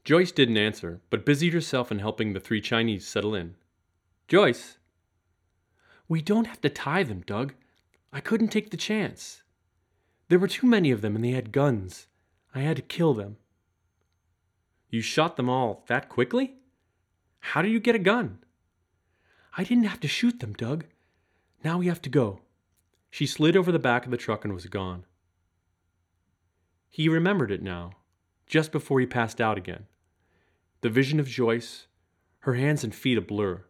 Joyce 0.05 0.33
didn't 0.33 0.57
answer, 0.57 1.01
but 1.11 1.27
busied 1.27 1.53
herself 1.53 1.91
in 1.91 1.99
helping 1.99 2.33
the 2.33 2.41
three 2.41 2.61
Chinese 2.61 3.07
settle 3.07 3.35
in. 3.35 3.55
Joyce. 4.29 4.79
We 6.09 6.23
don't 6.23 6.47
have 6.47 6.61
to 6.61 6.69
tie 6.69 7.03
them, 7.03 7.23
Doug. 7.27 7.55
I 8.13 8.21
couldn't 8.21 8.49
take 8.49 8.71
the 8.71 8.77
chance. 8.77 9.43
There 10.29 10.39
were 10.39 10.49
too 10.49 10.67
many 10.67 10.91
of 10.91 11.01
them 11.01 11.17
and 11.17 11.25
they 11.25 11.31
had 11.31 11.53
guns. 11.53 12.09
I 12.55 12.61
had 12.61 12.77
to 12.77 12.83
kill 12.83 13.15
them. 13.15 13.37
You 14.89 15.01
shot 15.01 15.37
them 15.37 15.49
all 15.49 15.85
that 15.89 16.09
quickly? 16.09 16.55
How 17.41 17.63
did 17.63 17.71
you 17.71 17.81
get 17.81 17.95
a 17.95 18.01
gun? 18.01 18.39
I 19.57 19.65
didn't 19.65 19.85
have 19.85 20.01
to 20.01 20.09
shoot 20.09 20.41
them, 20.41 20.53
Doug. 20.55 20.85
Now 21.63 21.79
we 21.79 21.87
have 21.87 22.03
to 22.03 22.11
go. 22.11 22.41
She 23.11 23.27
slid 23.27 23.57
over 23.57 23.73
the 23.73 23.79
back 23.79 24.05
of 24.05 24.11
the 24.11 24.17
truck 24.17 24.45
and 24.45 24.55
was 24.55 24.67
gone. 24.67 25.05
He 26.89 27.09
remembered 27.09 27.51
it 27.51 27.63
now, 27.63 27.93
just 28.47 28.73
before 28.73 29.01
he 29.01 29.07
passed 29.07 29.41
out 29.41 29.59
again. 29.59 29.87
The 30.81 30.89
vision 30.89 31.19
of 31.19 31.29
Joyce, 31.29 31.87
her 32.41 32.55
hands 32.55 32.85
and 32.85 32.95
feet 32.95 33.19
a 33.19 33.21
blur. 33.21 33.65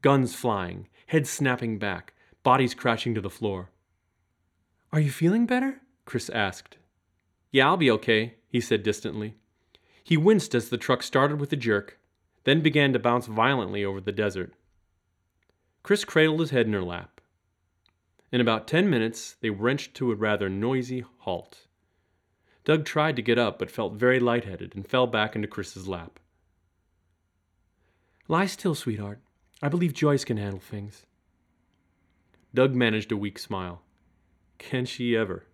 Guns 0.00 0.34
flying, 0.34 0.88
heads 1.06 1.30
snapping 1.30 1.78
back, 1.78 2.14
bodies 2.42 2.74
crashing 2.74 3.14
to 3.14 3.20
the 3.20 3.30
floor. 3.30 3.70
Are 4.92 5.00
you 5.00 5.10
feeling 5.10 5.46
better? 5.46 5.80
Chris 6.04 6.30
asked. 6.30 6.78
Yeah, 7.50 7.66
I'll 7.66 7.76
be 7.76 7.90
okay, 7.90 8.34
he 8.48 8.60
said 8.60 8.82
distantly. 8.82 9.34
He 10.02 10.16
winced 10.16 10.54
as 10.54 10.68
the 10.68 10.78
truck 10.78 11.02
started 11.02 11.38
with 11.38 11.52
a 11.52 11.56
jerk, 11.56 11.98
then 12.44 12.60
began 12.60 12.92
to 12.92 12.98
bounce 12.98 13.26
violently 13.26 13.84
over 13.84 14.00
the 14.00 14.10
desert. 14.10 14.52
Chris 15.82 16.04
cradled 16.04 16.40
his 16.40 16.50
head 16.50 16.66
in 16.66 16.72
her 16.72 16.82
lap. 16.82 17.20
In 18.30 18.40
about 18.40 18.66
ten 18.66 18.88
minutes, 18.88 19.36
they 19.40 19.50
wrenched 19.50 19.94
to 19.94 20.10
a 20.10 20.14
rather 20.14 20.48
noisy 20.48 21.04
halt. 21.18 21.66
Doug 22.64 22.84
tried 22.84 23.16
to 23.16 23.22
get 23.22 23.38
up, 23.38 23.58
but 23.58 23.70
felt 23.70 23.94
very 23.94 24.20
lightheaded 24.20 24.74
and 24.74 24.86
fell 24.86 25.06
back 25.06 25.34
into 25.34 25.48
Chris's 25.48 25.88
lap. 25.88 26.20
Lie 28.28 28.46
still, 28.46 28.74
sweetheart. 28.74 29.20
I 29.60 29.68
believe 29.68 29.92
Joyce 29.94 30.24
can 30.24 30.36
handle 30.36 30.60
things. 30.60 31.06
Doug 32.54 32.74
managed 32.74 33.10
a 33.12 33.16
weak 33.16 33.38
smile. 33.38 33.82
Can 34.58 34.84
she 34.84 35.16
ever? 35.16 35.44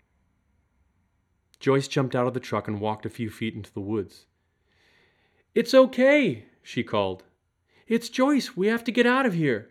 Joyce 1.60 1.88
jumped 1.88 2.14
out 2.14 2.26
of 2.26 2.34
the 2.34 2.40
truck 2.40 2.68
and 2.68 2.80
walked 2.80 3.06
a 3.06 3.10
few 3.10 3.30
feet 3.30 3.54
into 3.54 3.72
the 3.72 3.80
woods. 3.80 4.26
It's 5.54 5.74
okay, 5.74 6.44
she 6.62 6.82
called. 6.82 7.24
It's 7.86 8.08
Joyce. 8.08 8.56
We 8.56 8.66
have 8.68 8.84
to 8.84 8.92
get 8.92 9.06
out 9.06 9.26
of 9.26 9.34
here. 9.34 9.70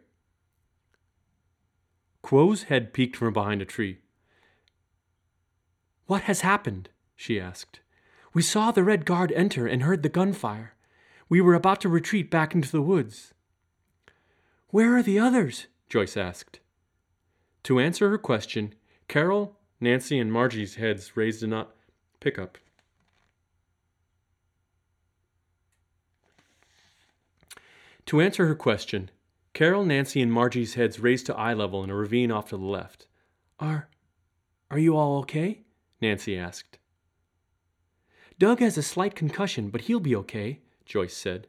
Kuo's 2.23 2.63
head 2.63 2.93
peeked 2.93 3.15
from 3.15 3.31
behind 3.31 3.61
a 3.61 3.65
tree. 3.65 3.99
What 6.07 6.23
has 6.23 6.41
happened? 6.41 6.89
She 7.17 7.41
asked. 7.41 7.81
We 8.33 8.41
saw 8.41 8.71
the 8.71 8.83
Red 8.83 9.03
Guard 9.05 9.33
enter 9.33 9.67
and 9.67 9.81
heard 9.81 10.03
the 10.03 10.09
gunfire. 10.09 10.75
We 11.27 11.41
were 11.41 11.55
about 11.55 11.81
to 11.81 11.89
retreat 11.89 12.31
back 12.31 12.55
into 12.55 12.71
the 12.71 12.81
woods. 12.81 13.33
Where 14.69 14.95
are 14.95 15.03
the 15.03 15.19
others? 15.19 15.67
Joyce 15.89 16.15
asked. 16.15 16.59
To 17.63 17.79
answer 17.79 18.09
her 18.09 18.17
question, 18.17 18.75
Carol, 19.07 19.57
Nancy, 19.81 20.19
and 20.19 20.31
Margie's 20.31 20.75
heads 20.75 21.17
raised 21.17 21.43
a 21.43 21.47
not 21.47 21.75
pick 22.19 22.37
up. 22.37 22.57
To 28.05 28.21
answer 28.21 28.47
her 28.47 28.55
question, 28.55 29.09
Carol, 29.53 29.83
Nancy, 29.83 30.21
and 30.21 30.31
Margie's 30.31 30.75
heads 30.75 30.99
raised 30.99 31.25
to 31.25 31.35
eye 31.35 31.53
level 31.53 31.83
in 31.83 31.89
a 31.89 31.95
ravine 31.95 32.31
off 32.31 32.49
to 32.49 32.57
the 32.57 32.63
left. 32.63 33.07
Are. 33.59 33.89
are 34.69 34.79
you 34.79 34.95
all 34.95 35.17
okay? 35.19 35.63
Nancy 35.99 36.37
asked. 36.37 36.76
Doug 38.39 38.59
has 38.59 38.77
a 38.77 38.83
slight 38.83 39.15
concussion, 39.15 39.69
but 39.69 39.81
he'll 39.81 39.99
be 39.99 40.15
okay, 40.15 40.59
Joyce 40.85 41.15
said. 41.15 41.47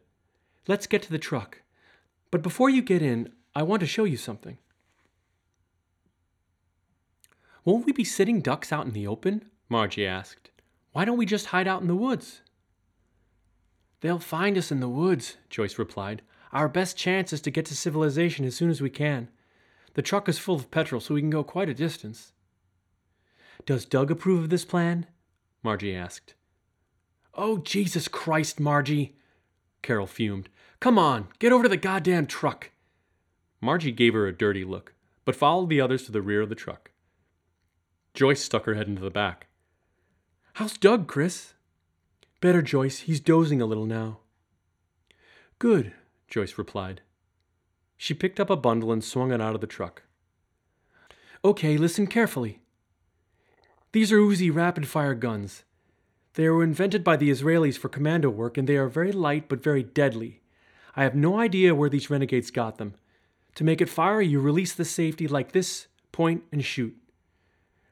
Let's 0.66 0.86
get 0.86 1.02
to 1.02 1.10
the 1.10 1.18
truck. 1.18 1.62
But 2.30 2.42
before 2.42 2.70
you 2.70 2.82
get 2.82 3.02
in, 3.02 3.32
I 3.54 3.62
want 3.62 3.80
to 3.80 3.86
show 3.86 4.04
you 4.04 4.16
something. 4.16 4.58
Won't 7.64 7.84
we 7.84 7.92
be 7.92 8.04
sitting 8.04 8.40
ducks 8.40 8.72
out 8.72 8.86
in 8.86 8.92
the 8.92 9.06
open? 9.06 9.50
Margie 9.68 10.06
asked. 10.06 10.50
Why 10.92 11.04
don't 11.04 11.18
we 11.18 11.26
just 11.26 11.46
hide 11.46 11.68
out 11.68 11.82
in 11.82 11.88
the 11.88 11.94
woods? 11.94 12.40
They'll 14.00 14.18
find 14.18 14.56
us 14.56 14.72
in 14.72 14.80
the 14.80 14.88
woods, 14.88 15.36
Joyce 15.50 15.78
replied. 15.78 16.22
Our 16.52 16.68
best 16.68 16.96
chance 16.96 17.32
is 17.32 17.42
to 17.42 17.50
get 17.50 17.66
to 17.66 17.76
civilization 17.76 18.46
as 18.46 18.54
soon 18.56 18.70
as 18.70 18.80
we 18.80 18.90
can. 18.90 19.28
The 19.94 20.02
truck 20.02 20.28
is 20.28 20.38
full 20.38 20.54
of 20.54 20.70
petrol, 20.70 21.00
so 21.00 21.14
we 21.14 21.20
can 21.20 21.30
go 21.30 21.44
quite 21.44 21.68
a 21.68 21.74
distance. 21.74 22.32
Does 23.66 23.84
Doug 23.84 24.10
approve 24.10 24.44
of 24.44 24.50
this 24.50 24.64
plan? 24.64 25.06
Margie 25.62 25.94
asked. 25.94 26.34
Oh, 27.40 27.58
Jesus 27.58 28.08
Christ, 28.08 28.58
Margie, 28.58 29.14
Carol 29.80 30.08
fumed. 30.08 30.48
Come 30.80 30.98
on, 30.98 31.28
get 31.38 31.52
over 31.52 31.62
to 31.62 31.68
the 31.68 31.76
goddamn 31.76 32.26
truck. 32.26 32.72
Margie 33.60 33.92
gave 33.92 34.12
her 34.14 34.26
a 34.26 34.36
dirty 34.36 34.64
look, 34.64 34.92
but 35.24 35.36
followed 35.36 35.70
the 35.70 35.80
others 35.80 36.02
to 36.02 36.12
the 36.12 36.20
rear 36.20 36.40
of 36.40 36.48
the 36.48 36.56
truck. 36.56 36.90
Joyce 38.12 38.42
stuck 38.42 38.64
her 38.64 38.74
head 38.74 38.88
into 38.88 39.02
the 39.02 39.10
back. 39.10 39.46
How's 40.54 40.76
Doug, 40.76 41.06
Chris? 41.06 41.54
Better, 42.40 42.60
Joyce. 42.60 43.00
He's 43.00 43.20
dozing 43.20 43.62
a 43.62 43.66
little 43.66 43.86
now. 43.86 44.18
Good, 45.60 45.92
Joyce 46.26 46.58
replied. 46.58 47.02
She 47.96 48.14
picked 48.14 48.40
up 48.40 48.50
a 48.50 48.56
bundle 48.56 48.90
and 48.90 49.04
swung 49.04 49.30
it 49.30 49.40
out 49.40 49.54
of 49.54 49.60
the 49.60 49.68
truck. 49.68 50.02
Okay, 51.44 51.76
listen 51.76 52.08
carefully. 52.08 52.58
These 53.92 54.10
are 54.10 54.18
Uzi 54.18 54.52
rapid 54.52 54.88
fire 54.88 55.14
guns. 55.14 55.62
They 56.38 56.48
were 56.48 56.62
invented 56.62 57.02
by 57.02 57.16
the 57.16 57.30
Israelis 57.30 57.76
for 57.76 57.88
commando 57.88 58.30
work 58.30 58.56
and 58.56 58.68
they 58.68 58.76
are 58.76 58.86
very 58.86 59.10
light 59.10 59.48
but 59.48 59.60
very 59.60 59.82
deadly. 59.82 60.40
I 60.94 61.02
have 61.02 61.16
no 61.16 61.40
idea 61.40 61.74
where 61.74 61.90
these 61.90 62.10
renegades 62.10 62.52
got 62.52 62.78
them. 62.78 62.94
To 63.56 63.64
make 63.64 63.80
it 63.80 63.88
fire, 63.88 64.20
you 64.20 64.38
release 64.38 64.72
the 64.72 64.84
safety 64.84 65.26
like 65.26 65.50
this, 65.50 65.88
point, 66.12 66.44
and 66.52 66.64
shoot. 66.64 66.96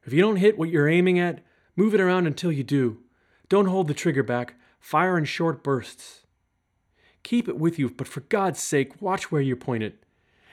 If 0.05 0.13
you 0.13 0.21
don't 0.21 0.37
hit 0.37 0.57
what 0.57 0.69
you're 0.69 0.89
aiming 0.89 1.19
at, 1.19 1.41
move 1.75 1.93
it 1.93 2.01
around 2.01 2.29
until 2.29 2.53
you 2.53 2.63
do. 2.63 2.99
Don't 3.49 3.67
hold 3.67 3.89
the 3.89 3.95
trigger 3.95 4.23
back, 4.23 4.55
fire 4.79 5.19
in 5.19 5.25
short 5.25 5.65
bursts. 5.65 6.21
Keep 7.25 7.49
it 7.49 7.59
with 7.59 7.81
you, 7.81 7.91
but 7.91 8.07
for 8.07 8.21
God's 8.21 8.63
sake, 8.63 9.03
watch 9.03 9.33
where 9.33 9.43
you 9.43 9.57
point 9.57 9.83
it. 9.83 10.05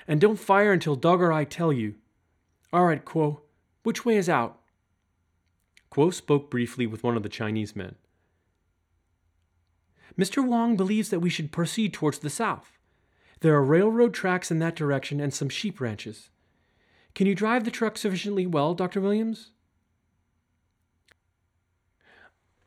And 0.07 0.19
don't 0.19 0.39
fire 0.39 0.73
until 0.73 0.95
Doug 0.95 1.21
or 1.21 1.31
I 1.31 1.43
tell 1.43 1.71
you. 1.71 1.93
All 2.73 2.87
right, 2.87 3.05
Kuo, 3.05 3.41
which 3.83 4.03
way 4.03 4.17
is 4.17 4.29
out? 4.29 4.62
Kuo 5.93 6.11
spoke 6.11 6.49
briefly 6.49 6.87
with 6.87 7.03
one 7.03 7.15
of 7.15 7.21
the 7.21 7.29
Chinese 7.29 7.75
men. 7.75 7.95
Mr. 10.17 10.43
Wong 10.43 10.75
believes 10.75 11.09
that 11.09 11.19
we 11.19 11.29
should 11.29 11.51
proceed 11.51 11.93
towards 11.93 12.19
the 12.19 12.31
south. 12.31 12.79
There 13.41 13.53
are 13.53 13.63
railroad 13.63 14.13
tracks 14.13 14.49
in 14.49 14.57
that 14.59 14.75
direction 14.75 15.19
and 15.19 15.31
some 15.31 15.49
sheep 15.49 15.79
ranches. 15.79 16.29
Can 17.13 17.27
you 17.27 17.35
drive 17.35 17.63
the 17.63 17.71
truck 17.71 17.97
sufficiently 17.97 18.47
well, 18.47 18.73
Dr. 18.73 19.01
Williams? 19.01 19.51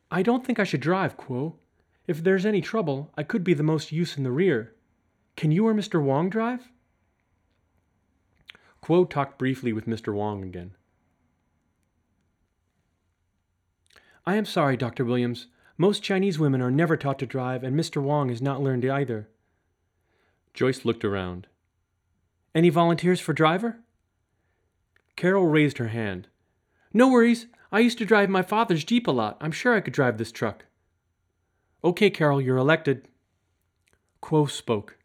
I 0.09 0.23
don't 0.23 0.45
think 0.45 0.57
I 0.57 0.63
should 0.63 0.79
drive, 0.79 1.17
Kuo. 1.17 1.55
If 2.07 2.23
there's 2.23 2.45
any 2.45 2.61
trouble, 2.61 3.11
I 3.17 3.23
could 3.23 3.43
be 3.43 3.53
the 3.53 3.63
most 3.63 3.91
use 3.91 4.15
in 4.15 4.23
the 4.23 4.31
rear. 4.31 4.73
Can 5.35 5.51
you 5.51 5.67
or 5.67 5.73
Mr. 5.73 6.01
Wong 6.01 6.29
drive? 6.29 6.71
Kuo 8.81 9.09
talked 9.09 9.37
briefly 9.37 9.73
with 9.73 9.85
Mr. 9.85 10.13
Wong 10.13 10.43
again. 10.43 10.75
I 14.27 14.35
am 14.35 14.43
sorry, 14.43 14.75
Dr. 14.75 15.05
Williams. 15.05 15.47
Most 15.77 16.03
Chinese 16.03 16.37
women 16.37 16.61
are 16.61 16.69
never 16.69 16.97
taught 16.97 17.17
to 17.19 17.25
drive, 17.25 17.63
and 17.63 17.79
Mr. 17.79 18.01
Wong 18.01 18.27
has 18.27 18.41
not 18.41 18.61
learned 18.61 18.83
either. 18.83 19.29
Joyce 20.53 20.83
looked 20.83 21.05
around. 21.05 21.47
Any 22.53 22.67
volunteers 22.67 23.21
for 23.21 23.31
driver? 23.31 23.79
Carol 25.15 25.45
raised 25.45 25.77
her 25.77 25.87
hand. 25.87 26.27
No 26.91 27.07
worries. 27.07 27.47
I 27.71 27.79
used 27.79 27.99
to 27.99 28.05
drive 28.05 28.29
my 28.29 28.41
father's 28.41 28.83
Jeep 28.83 29.07
a 29.07 29.11
lot. 29.11 29.37
I'm 29.39 29.53
sure 29.53 29.73
I 29.73 29.79
could 29.79 29.93
drive 29.93 30.17
this 30.17 30.33
truck. 30.33 30.65
Okay, 31.81 32.09
Carol, 32.09 32.41
you're 32.41 32.57
elected. 32.57 33.07
Kuo 34.21 34.51
spoke. 34.51 34.97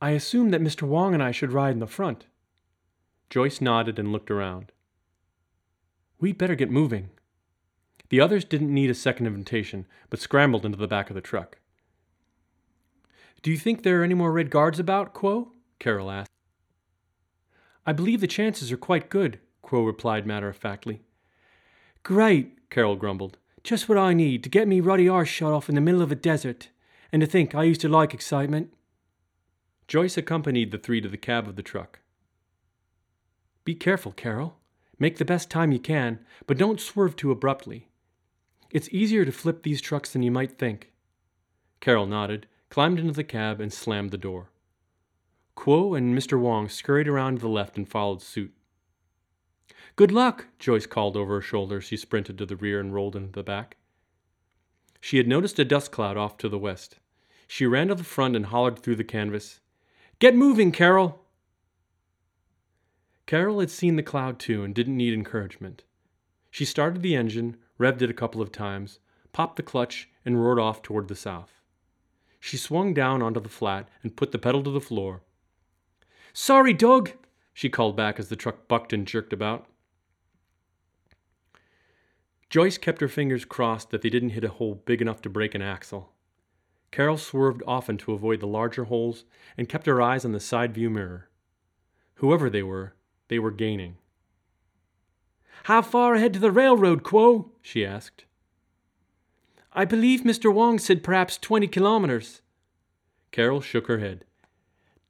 I 0.00 0.10
assume 0.10 0.50
that 0.50 0.62
Mr. 0.62 0.82
Wong 0.84 1.12
and 1.12 1.24
I 1.24 1.32
should 1.32 1.52
ride 1.52 1.72
in 1.72 1.80
the 1.80 1.88
front. 1.88 2.26
Joyce 3.30 3.60
nodded 3.60 3.98
and 3.98 4.12
looked 4.12 4.30
around. 4.30 4.70
We'd 6.20 6.38
better 6.38 6.54
get 6.54 6.70
moving. 6.70 7.10
The 8.10 8.20
others 8.20 8.44
didn't 8.44 8.72
need 8.72 8.90
a 8.90 8.94
second 8.94 9.26
invitation, 9.26 9.86
but 10.08 10.20
scrambled 10.20 10.64
into 10.64 10.78
the 10.78 10.88
back 10.88 11.10
of 11.10 11.14
the 11.14 11.20
truck. 11.20 11.58
Do 13.42 13.50
you 13.50 13.56
think 13.56 13.82
there 13.82 14.00
are 14.00 14.04
any 14.04 14.14
more 14.14 14.32
Red 14.32 14.50
Guards 14.50 14.78
about, 14.78 15.14
Kuo? 15.14 15.48
Carol 15.78 16.10
asked. 16.10 16.30
I 17.86 17.92
believe 17.92 18.20
the 18.20 18.26
chances 18.26 18.72
are 18.72 18.76
quite 18.76 19.10
good, 19.10 19.38
Kuo 19.62 19.86
replied 19.86 20.26
matter 20.26 20.48
of 20.48 20.56
factly. 20.56 21.02
Great, 22.02 22.70
Carol 22.70 22.96
grumbled. 22.96 23.38
Just 23.62 23.88
what 23.88 23.98
I 23.98 24.14
need 24.14 24.42
to 24.44 24.50
get 24.50 24.68
me 24.68 24.80
ruddy 24.80 25.08
arse 25.08 25.28
shot 25.28 25.52
off 25.52 25.68
in 25.68 25.74
the 25.74 25.80
middle 25.80 26.02
of 26.02 26.10
a 26.10 26.16
desert. 26.16 26.70
And 27.12 27.20
to 27.20 27.26
think 27.26 27.54
I 27.54 27.64
used 27.64 27.80
to 27.82 27.88
like 27.88 28.12
excitement. 28.12 28.72
Joyce 29.86 30.16
accompanied 30.16 30.70
the 30.70 30.78
three 30.78 31.00
to 31.00 31.08
the 31.08 31.16
cab 31.16 31.48
of 31.48 31.56
the 31.56 31.62
truck. 31.62 32.00
Be 33.64 33.74
careful, 33.74 34.12
Carol. 34.12 34.56
Make 34.98 35.16
the 35.18 35.24
best 35.24 35.50
time 35.50 35.72
you 35.72 35.78
can, 35.78 36.20
but 36.46 36.58
don't 36.58 36.80
swerve 36.80 37.16
too 37.16 37.30
abruptly. 37.30 37.88
It's 38.70 38.88
easier 38.90 39.24
to 39.24 39.32
flip 39.32 39.62
these 39.62 39.80
trucks 39.80 40.12
than 40.12 40.22
you 40.22 40.30
might 40.30 40.58
think. 40.58 40.92
Carol 41.80 42.06
nodded, 42.06 42.46
climbed 42.68 42.98
into 42.98 43.12
the 43.12 43.24
cab, 43.24 43.60
and 43.60 43.72
slammed 43.72 44.10
the 44.10 44.18
door. 44.18 44.50
Kuo 45.56 45.96
and 45.96 46.16
Mr. 46.16 46.38
Wong 46.38 46.68
scurried 46.68 47.08
around 47.08 47.36
to 47.36 47.40
the 47.42 47.48
left 47.48 47.76
and 47.76 47.88
followed 47.88 48.22
suit. 48.22 48.52
Good 49.96 50.12
luck, 50.12 50.46
Joyce 50.58 50.86
called 50.86 51.16
over 51.16 51.36
her 51.36 51.40
shoulder 51.40 51.78
as 51.78 51.84
she 51.84 51.96
sprinted 51.96 52.38
to 52.38 52.46
the 52.46 52.56
rear 52.56 52.78
and 52.78 52.94
rolled 52.94 53.16
into 53.16 53.32
the 53.32 53.42
back. 53.42 53.76
She 55.00 55.16
had 55.16 55.26
noticed 55.26 55.58
a 55.58 55.64
dust 55.64 55.90
cloud 55.90 56.16
off 56.16 56.36
to 56.38 56.48
the 56.48 56.58
west. 56.58 56.98
She 57.46 57.66
ran 57.66 57.88
to 57.88 57.94
the 57.94 58.04
front 58.04 58.36
and 58.36 58.46
hollered 58.46 58.78
through 58.78 58.96
the 58.96 59.04
canvas, 59.04 59.60
Get 60.18 60.34
moving, 60.34 60.72
Carol! 60.72 61.24
Carol 63.26 63.60
had 63.60 63.70
seen 63.70 63.96
the 63.96 64.02
cloud 64.02 64.38
too 64.38 64.64
and 64.64 64.74
didn't 64.74 64.96
need 64.96 65.14
encouragement. 65.14 65.84
She 66.50 66.64
started 66.64 67.02
the 67.02 67.14
engine, 67.14 67.56
revved 67.78 68.02
it 68.02 68.10
a 68.10 68.14
couple 68.14 68.42
of 68.42 68.52
times, 68.52 68.98
popped 69.32 69.56
the 69.56 69.62
clutch, 69.62 70.08
and 70.24 70.42
roared 70.42 70.58
off 70.58 70.82
toward 70.82 71.08
the 71.08 71.14
south. 71.14 71.62
She 72.40 72.56
swung 72.56 72.94
down 72.94 73.22
onto 73.22 73.40
the 73.40 73.48
flat 73.48 73.88
and 74.02 74.16
put 74.16 74.32
the 74.32 74.38
pedal 74.38 74.62
to 74.62 74.70
the 74.70 74.80
floor. 74.80 75.22
Sorry, 76.32 76.72
Doug, 76.72 77.12
she 77.52 77.68
called 77.68 77.96
back 77.96 78.18
as 78.18 78.28
the 78.28 78.36
truck 78.36 78.68
bucked 78.68 78.92
and 78.92 79.06
jerked 79.06 79.32
about. 79.32 79.66
Joyce 82.50 82.78
kept 82.78 83.00
her 83.00 83.08
fingers 83.08 83.44
crossed 83.44 83.90
that 83.90 84.02
they 84.02 84.08
didn't 84.08 84.30
hit 84.30 84.44
a 84.44 84.48
hole 84.48 84.82
big 84.86 85.02
enough 85.02 85.20
to 85.22 85.28
break 85.28 85.54
an 85.54 85.62
axle. 85.62 86.12
Carol 86.90 87.18
swerved 87.18 87.62
often 87.66 87.98
to 87.98 88.12
avoid 88.12 88.40
the 88.40 88.46
larger 88.46 88.84
holes 88.84 89.24
and 89.56 89.68
kept 89.68 89.86
her 89.86 90.00
eyes 90.00 90.24
on 90.24 90.32
the 90.32 90.40
side 90.40 90.72
view 90.72 90.88
mirror. 90.88 91.28
Whoever 92.14 92.48
they 92.48 92.62
were, 92.62 92.94
they 93.28 93.38
were 93.38 93.50
gaining. 93.50 93.96
How 95.64 95.82
far 95.82 96.14
ahead 96.14 96.32
to 96.34 96.38
the 96.38 96.50
railroad, 96.50 97.02
Kuo? 97.02 97.50
she 97.62 97.84
asked. 97.84 98.24
I 99.72 99.84
believe 99.84 100.22
Mr. 100.22 100.52
Wong 100.52 100.78
said 100.78 101.04
perhaps 101.04 101.36
twenty 101.36 101.68
kilometers. 101.68 102.40
Carol 103.30 103.60
shook 103.60 103.86
her 103.86 103.98
head. 103.98 104.24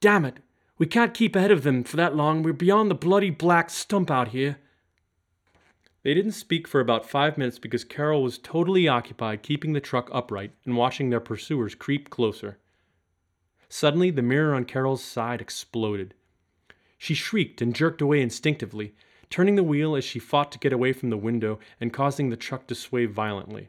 Damn 0.01 0.25
it! 0.25 0.39
We 0.77 0.87
can't 0.87 1.15
keep 1.15 1.35
ahead 1.35 1.51
of 1.51 1.63
them 1.63 1.85
for 1.85 1.97
that 1.97 2.15
long. 2.15 2.43
We're 2.43 2.53
beyond 2.53 2.91
the 2.91 2.95
bloody 2.95 3.31
black 3.31 3.71
stump 3.71 4.11
out 4.11 4.29
here. 4.29 4.59
They 6.03 6.15
didn't 6.15 6.33
speak 6.33 6.69
for 6.69 6.81
about 6.81 7.09
five 7.09 7.37
minutes 7.37 7.59
because 7.59 7.85
Carol 7.85 8.23
was 8.23 8.39
totally 8.39 8.87
occupied 8.87 9.43
keeping 9.43 9.73
the 9.73 9.81
truck 9.81 10.09
upright 10.13 10.53
and 10.65 10.77
watching 10.77 11.11
their 11.11 11.21
pursuers 11.21 11.75
creep 11.75 12.11
closer. 12.11 12.59
Suddenly, 13.69 14.11
the 14.11 14.23
mirror 14.23 14.55
on 14.55 14.65
Carol's 14.65 15.03
side 15.03 15.41
exploded. 15.41 16.15
She 16.97 17.15
shrieked 17.15 17.61
and 17.61 17.75
jerked 17.75 18.01
away 18.01 18.23
instinctively, 18.23 18.95
turning 19.31 19.57
the 19.57 19.62
wheel 19.62 19.95
as 19.95 20.05
she 20.05 20.19
fought 20.19 20.51
to 20.53 20.59
get 20.59 20.73
away 20.73 20.93
from 20.93 21.11
the 21.11 21.17
window 21.17 21.59
and 21.81 21.93
causing 21.93 22.31
the 22.31 22.37
truck 22.37 22.67
to 22.67 22.75
sway 22.75 23.07
violently. 23.07 23.69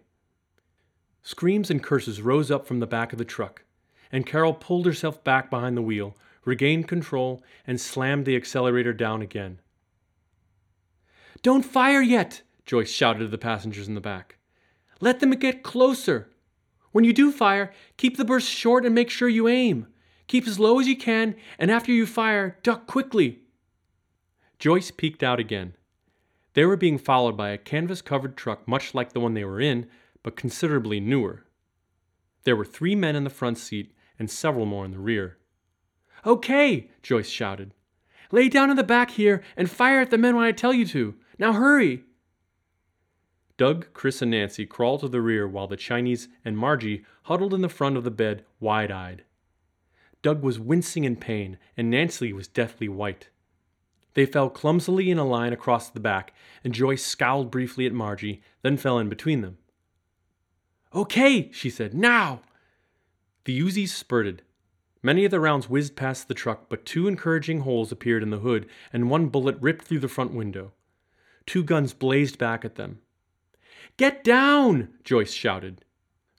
Screams 1.22 1.69
and 1.69 1.84
curses 1.84 2.22
rose 2.22 2.50
up 2.50 2.65
from 2.65 2.80
the 2.80 2.88
back 2.88 3.12
of 3.12 3.19
the 3.19 3.26
truck, 3.26 3.63
and 4.12 4.26
Carol 4.26 4.54
pulled 4.54 4.86
herself 4.86 5.24
back 5.24 5.50
behind 5.50 5.76
the 5.76 5.82
wheel, 5.82 6.15
regained 6.45 6.88
control, 6.88 7.43
and 7.67 7.80
slammed 7.80 8.26
the 8.26 8.36
accelerator 8.36 8.93
down 8.93 9.22
again. 9.22 9.60
Don't 11.41 11.63
fire 11.63 12.02
yet, 12.02 12.41
Joyce 12.65 12.91
shouted 12.91 13.19
to 13.19 13.28
the 13.28 13.38
passengers 13.38 13.88
in 13.88 13.95
the 13.95 14.02
back. 14.02 14.38
Let 15.02 15.19
them 15.19 15.32
get 15.32 15.63
closer. 15.63 16.30
When 16.91 17.04
you 17.04 17.13
do 17.13 17.32
fire, 17.32 17.72
keep 17.98 18.17
the 18.17 18.26
burst 18.26 18.50
short 18.50 18.86
and 18.86 18.95
make 18.95 19.10
sure 19.10 19.30
you 19.30 19.48
aim. 19.48 19.88
Keep 20.28 20.48
as 20.48 20.60
low 20.60 20.80
as 20.80 20.88
you 20.88 20.98
can, 20.98 21.36
and 21.58 21.72
after 21.72 21.91
you 21.91 22.06
fire, 22.06 22.58
duck 22.63 22.88
quickly. 22.88 23.39
Joyce 24.60 24.91
peeked 24.91 25.24
out 25.24 25.39
again. 25.39 25.74
They 26.54 26.65
were 26.65 26.76
being 26.76 26.98
followed 26.98 27.38
by 27.38 27.50
a 27.50 27.58
canvas 27.58 28.02
covered 28.02 28.36
truck 28.36 28.67
much 28.67 28.93
like 28.93 29.13
the 29.13 29.19
one 29.19 29.34
they 29.34 29.45
were 29.45 29.62
in, 29.62 29.88
but 30.22 30.36
considerably 30.36 31.00
newer. 31.00 31.45
There 32.43 32.56
were 32.56 32.65
three 32.65 32.95
men 32.95 33.15
in 33.15 33.24
the 33.24 33.30
front 33.30 33.58
seat 33.58 33.93
and 34.17 34.30
several 34.30 34.65
more 34.65 34.84
in 34.84 34.91
the 34.91 35.00
rear. 35.00 35.38
Okay, 36.26 36.89
Joyce 37.02 37.30
shouted. 37.30 37.74
Lay 38.32 38.50
down 38.50 38.69
in 38.69 38.76
the 38.76 38.84
back 38.84 39.12
here 39.12 39.41
and 39.56 39.72
fire 39.72 40.02
at 40.02 40.12
the 40.12 40.17
men 40.17 40.36
when 40.36 40.45
I 40.45 40.52
tell 40.52 40.74
you 40.74 40.86
to. 40.88 41.15
Now 41.38 41.54
hurry! 41.54 42.04
Doug, 43.56 43.88
Chris, 43.93 44.22
and 44.22 44.32
Nancy 44.32 44.65
crawled 44.65 45.02
to 45.02 45.08
the 45.08 45.22
rear 45.22 45.48
while 45.48 45.67
the 45.67 45.78
Chinese 45.78 46.28
and 46.43 46.58
Margie 46.58 47.06
huddled 47.24 47.54
in 47.54 47.62
the 47.62 47.69
front 47.69 47.98
of 47.98 48.04
the 48.04 48.12
bed, 48.12 48.45
wide 48.60 48.91
eyed. 48.91 49.24
Doug 50.22 50.43
was 50.43 50.60
wincing 50.60 51.06
in 51.06 51.15
pain, 51.15 51.58
and 51.78 51.89
Nancy 51.89 52.34
was 52.34 52.48
deathly 52.48 52.89
white. 52.89 53.30
They 54.19 54.25
fell 54.25 54.49
clumsily 54.49 55.10
in 55.10 55.17
a 55.17 55.23
line 55.23 55.53
across 55.53 55.89
the 55.89 56.01
back, 56.01 56.34
and 56.62 56.73
Joyce 56.73 57.05
scowled 57.05 57.49
briefly 57.49 57.86
at 57.86 57.93
Margie, 57.93 58.41
then 58.63 58.75
fell 58.75 58.99
in 58.99 59.08
between 59.08 59.39
them. 59.39 59.60
Okay, 60.93 61.49
she 61.53 61.69
said, 61.69 61.93
now! 61.93 62.41
The 63.45 63.58
Uzis 63.58 63.93
spurted. 63.93 64.41
Many 65.01 65.23
of 65.23 65.32
the 65.32 65.39
rounds 65.39 65.69
whizzed 65.69 65.95
past 65.95 66.27
the 66.27 66.34
truck, 66.34 66.67
but 66.67 66.86
two 66.86 67.08
encouraging 67.08 67.62
holes 67.62 67.93
appeared 67.93 68.21
in 68.21 68.29
the 68.29 68.39
hood, 68.39 68.67
and 68.91 69.10
one 69.10 69.29
bullet 69.29 69.55
ripped 69.62 69.86
through 69.86 69.99
the 69.99 70.10
front 70.10 70.34
window. 70.34 70.73
Two 71.45 71.63
guns 71.63 71.93
blazed 71.93 72.38
back 72.38 72.65
at 72.65 72.75
them. 72.75 72.99
Get 73.95 74.25
down! 74.25 74.89
Joyce 75.05 75.32
shouted. 75.32 75.86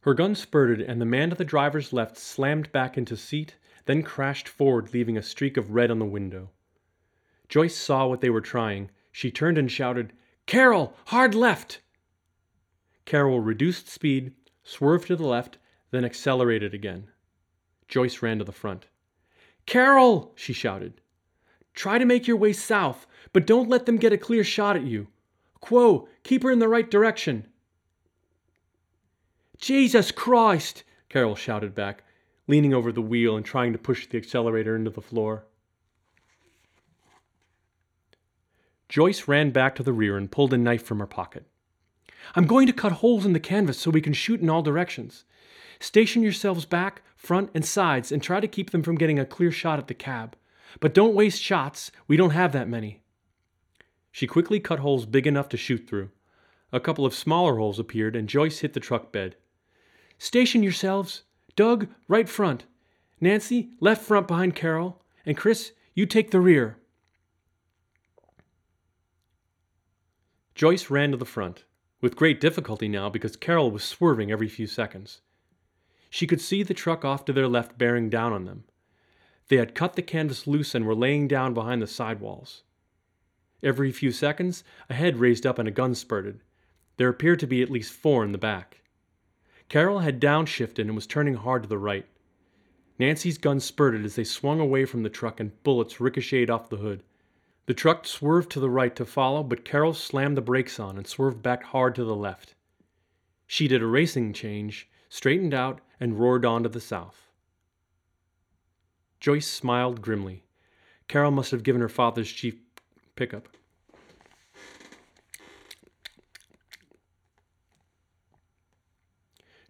Her 0.02 0.12
gun 0.12 0.34
spurted, 0.34 0.82
and 0.82 1.00
the 1.00 1.06
man 1.06 1.30
to 1.30 1.34
the 1.34 1.46
driver's 1.46 1.94
left 1.94 2.18
slammed 2.18 2.70
back 2.72 2.98
into 2.98 3.16
seat, 3.16 3.56
then 3.86 4.02
crashed 4.02 4.48
forward, 4.48 4.92
leaving 4.92 5.16
a 5.16 5.22
streak 5.22 5.56
of 5.56 5.70
red 5.70 5.90
on 5.90 5.98
the 5.98 6.04
window. 6.04 6.50
Joyce 7.50 7.76
saw 7.76 8.06
what 8.06 8.20
they 8.20 8.30
were 8.30 8.40
trying. 8.40 8.90
She 9.10 9.32
turned 9.32 9.58
and 9.58 9.70
shouted, 9.70 10.12
Carol, 10.46 10.94
hard 11.06 11.34
left! 11.34 11.80
Carol 13.04 13.40
reduced 13.40 13.88
speed, 13.88 14.32
swerved 14.62 15.08
to 15.08 15.16
the 15.16 15.26
left, 15.26 15.58
then 15.90 16.04
accelerated 16.04 16.72
again. 16.72 17.08
Joyce 17.88 18.22
ran 18.22 18.38
to 18.38 18.44
the 18.44 18.52
front. 18.52 18.86
Carol, 19.66 20.32
she 20.36 20.52
shouted. 20.52 21.00
Try 21.74 21.98
to 21.98 22.04
make 22.04 22.28
your 22.28 22.36
way 22.36 22.52
south, 22.52 23.08
but 23.32 23.48
don't 23.48 23.68
let 23.68 23.84
them 23.84 23.96
get 23.96 24.12
a 24.12 24.18
clear 24.18 24.44
shot 24.44 24.76
at 24.76 24.84
you. 24.84 25.08
Kuo, 25.60 26.06
keep 26.22 26.44
her 26.44 26.52
in 26.52 26.60
the 26.60 26.68
right 26.68 26.88
direction. 26.88 27.48
Jesus 29.58 30.12
Christ, 30.12 30.84
Carol 31.08 31.34
shouted 31.34 31.74
back, 31.74 32.04
leaning 32.46 32.72
over 32.72 32.92
the 32.92 33.02
wheel 33.02 33.36
and 33.36 33.44
trying 33.44 33.72
to 33.72 33.78
push 33.78 34.06
the 34.06 34.18
accelerator 34.18 34.76
into 34.76 34.90
the 34.90 35.02
floor. 35.02 35.46
Joyce 38.90 39.29
ran 39.29 39.53
back 39.53 39.76
to 39.76 39.85
the 39.85 39.92
rear 39.92 40.16
and 40.16 40.31
pulled 40.31 40.53
a 40.53 40.59
knife 40.59 40.83
from 40.83 40.98
her 40.98 41.07
pocket. 41.07 41.46
I'm 42.35 42.48
going 42.48 42.66
to 42.66 42.72
cut 42.72 42.90
holes 42.90 43.24
in 43.24 43.33
the 43.33 43.38
canvas 43.38 43.79
so 43.79 43.88
we 43.88 44.00
can 44.00 44.12
shoot 44.12 44.40
in 44.40 44.50
all 44.50 44.62
directions. 44.62 45.24
Station 45.79 46.24
yourselves 46.24 46.64
back, 46.66 47.03
front, 47.14 47.50
and 47.55 47.64
sides 47.64 48.11
and 48.11 48.20
try 48.20 48.40
to 48.40 48.48
keep 48.48 48.70
them 48.70 48.83
from 48.83 48.96
getting 48.96 49.20
a 49.20 49.24
clear 49.24 49.53
shot 49.53 49.79
at 49.79 49.87
the 49.87 49.94
cab. 49.94 50.35
But 50.81 50.92
don't 50.92 51.14
waste 51.14 51.40
shots, 51.40 51.92
we 52.09 52.16
don't 52.16 52.31
have 52.31 52.53
that 52.53 52.68
many. 52.68 53.00
She 54.11 54.26
quickly 54.26 54.59
cut 54.59 54.81
holes 54.81 55.07
big 55.07 55.24
enough 55.24 55.48
to 55.50 55.57
shoot 55.57 55.87
through. 55.88 56.11
A 56.72 56.81
couple 56.81 57.07
of 57.07 57.14
smaller 57.14 57.59
holes 57.59 57.79
appeared, 57.79 58.16
and 58.16 58.29
Joyce 58.29 58.59
hit 58.59 58.72
the 58.72 58.81
truck 58.81 59.12
bed. 59.12 59.37
Station 60.18 60.64
yourselves. 60.64 61.22
Doug, 61.55 61.87
right 62.09 62.29
front. 62.29 62.64
Nancy, 63.20 63.70
left 63.79 64.03
front 64.03 64.26
behind 64.26 64.57
Carol. 64.57 65.00
And 65.24 65.37
Chris, 65.37 65.72
you 65.94 66.07
take 66.07 66.33
the 66.33 66.40
rear. 66.40 66.79
Joyce 70.60 70.90
ran 70.90 71.10
to 71.12 71.16
the 71.16 71.24
front, 71.24 71.64
with 72.02 72.16
great 72.16 72.38
difficulty 72.38 72.86
now 72.86 73.08
because 73.08 73.34
Carol 73.34 73.70
was 73.70 73.82
swerving 73.82 74.30
every 74.30 74.46
few 74.46 74.66
seconds. 74.66 75.22
She 76.10 76.26
could 76.26 76.42
see 76.42 76.62
the 76.62 76.74
truck 76.74 77.02
off 77.02 77.24
to 77.24 77.32
their 77.32 77.48
left 77.48 77.78
bearing 77.78 78.10
down 78.10 78.34
on 78.34 78.44
them. 78.44 78.64
They 79.48 79.56
had 79.56 79.74
cut 79.74 79.96
the 79.96 80.02
canvas 80.02 80.46
loose 80.46 80.74
and 80.74 80.84
were 80.84 80.94
laying 80.94 81.28
down 81.28 81.54
behind 81.54 81.80
the 81.80 81.86
sidewalls. 81.86 82.62
Every 83.62 83.90
few 83.90 84.12
seconds, 84.12 84.62
a 84.90 84.92
head 84.92 85.16
raised 85.16 85.46
up 85.46 85.58
and 85.58 85.66
a 85.66 85.70
gun 85.70 85.94
spurted. 85.94 86.42
There 86.98 87.08
appeared 87.08 87.40
to 87.40 87.46
be 87.46 87.62
at 87.62 87.70
least 87.70 87.94
four 87.94 88.22
in 88.22 88.32
the 88.32 88.36
back. 88.36 88.82
Carol 89.70 90.00
had 90.00 90.20
downshifted 90.20 90.80
and 90.80 90.94
was 90.94 91.06
turning 91.06 91.36
hard 91.36 91.62
to 91.62 91.70
the 91.70 91.78
right. 91.78 92.04
Nancy's 92.98 93.38
gun 93.38 93.60
spurted 93.60 94.04
as 94.04 94.16
they 94.16 94.24
swung 94.24 94.60
away 94.60 94.84
from 94.84 95.04
the 95.04 95.08
truck 95.08 95.40
and 95.40 95.62
bullets 95.62 96.02
ricocheted 96.02 96.50
off 96.50 96.68
the 96.68 96.76
hood. 96.76 97.02
The 97.70 97.74
truck 97.74 98.04
swerved 98.04 98.50
to 98.50 98.59
the 98.59 98.68
right 98.68 98.96
to 98.96 99.04
follow, 99.04 99.44
but 99.44 99.64
Carol 99.64 99.94
slammed 99.94 100.37
the 100.37 100.42
brakes 100.42 100.80
on 100.80 100.96
and 100.96 101.06
swerved 101.06 101.40
back 101.40 101.62
hard 101.62 101.94
to 101.94 102.04
the 102.04 102.16
left. 102.16 102.56
She 103.46 103.68
did 103.68 103.80
a 103.80 103.87
racing 103.87 104.33
change, 104.33 104.88
straightened 105.09 105.54
out, 105.54 105.80
and 106.00 106.18
roared 106.18 106.44
on 106.44 106.64
to 106.64 106.68
the 106.68 106.80
south. 106.80 107.30
Joyce 109.20 109.46
smiled 109.46 110.02
grimly. 110.02 110.42
Carol 111.06 111.30
must 111.30 111.52
have 111.52 111.62
given 111.62 111.80
her 111.80 111.88
father's 111.88 112.33
Jeep 112.33 112.80
pickup. 113.14 113.46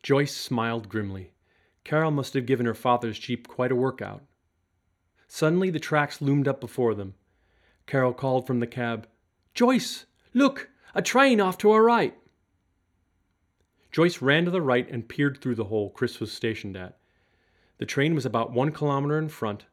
Joyce 0.02 0.34
smiled 0.34 0.88
grimly. 0.88 1.34
Carol 1.84 2.12
must 2.12 2.32
have 2.32 2.46
given 2.46 2.64
her 2.64 2.72
father's 2.72 3.18
Jeep 3.18 3.46
quite 3.46 3.70
a 3.70 3.76
workout. 3.76 4.22
Suddenly, 5.28 5.68
the 5.68 5.78
tracks 5.78 6.22
loomed 6.22 6.48
up 6.48 6.62
before 6.62 6.94
them. 6.94 7.12
Carol 7.86 8.12
called 8.12 8.46
from 8.46 8.60
the 8.60 8.66
cab, 8.66 9.06
Joyce, 9.54 10.06
look, 10.32 10.70
a 10.94 11.02
train 11.02 11.40
off 11.40 11.58
to 11.58 11.70
our 11.70 11.82
right. 11.82 12.14
Joyce 13.92 14.22
ran 14.22 14.44
to 14.44 14.50
the 14.50 14.62
right 14.62 14.88
and 14.88 15.08
peered 15.08 15.40
through 15.40 15.56
the 15.56 15.64
hole 15.64 15.90
Chris 15.90 16.20
was 16.20 16.30
stationed 16.30 16.76
at. 16.76 16.98
The 17.78 17.86
train 17.86 18.14
was 18.14 18.26
about 18.26 18.52
one 18.52 18.72
kilometer 18.72 19.18
in 19.18 19.28
front, 19.28 19.66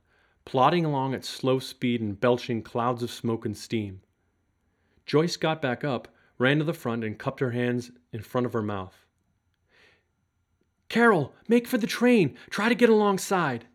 plodding 0.45 0.85
along 0.85 1.13
at 1.13 1.25
slow 1.25 1.59
speed 1.59 2.01
and 2.01 2.19
belching 2.19 2.63
clouds 2.63 3.03
of 3.03 3.11
smoke 3.11 3.45
and 3.45 3.55
steam. 3.55 4.01
Joyce 5.05 5.37
got 5.37 5.61
back 5.61 5.83
up, 5.83 6.07
ran 6.37 6.57
to 6.59 6.63
the 6.63 6.73
front, 6.73 7.03
and 7.03 7.19
cupped 7.19 7.39
her 7.39 7.51
hands 7.51 7.91
in 8.11 8.21
front 8.21 8.45
of 8.45 8.53
her 8.53 8.61
mouth. 8.61 9.05
Carol, 10.89 11.33
make 11.47 11.67
for 11.67 11.77
the 11.77 11.87
train. 11.87 12.37
Try 12.49 12.69
to 12.69 12.75
get 12.75 12.89
alongside. 12.89 13.65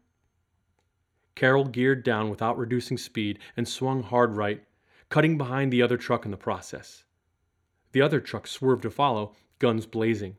Carol 1.34 1.64
geared 1.64 2.04
down 2.04 2.30
without 2.30 2.58
reducing 2.58 2.98
speed 2.98 3.38
and 3.56 3.66
swung 3.66 4.02
hard 4.02 4.36
right, 4.36 4.64
cutting 5.08 5.38
behind 5.38 5.72
the 5.72 5.82
other 5.82 5.96
truck 5.96 6.24
in 6.24 6.30
the 6.30 6.36
process. 6.36 7.04
The 7.92 8.02
other 8.02 8.20
truck 8.20 8.46
swerved 8.46 8.82
to 8.82 8.90
follow, 8.90 9.34
guns 9.58 9.86
blazing. 9.86 10.36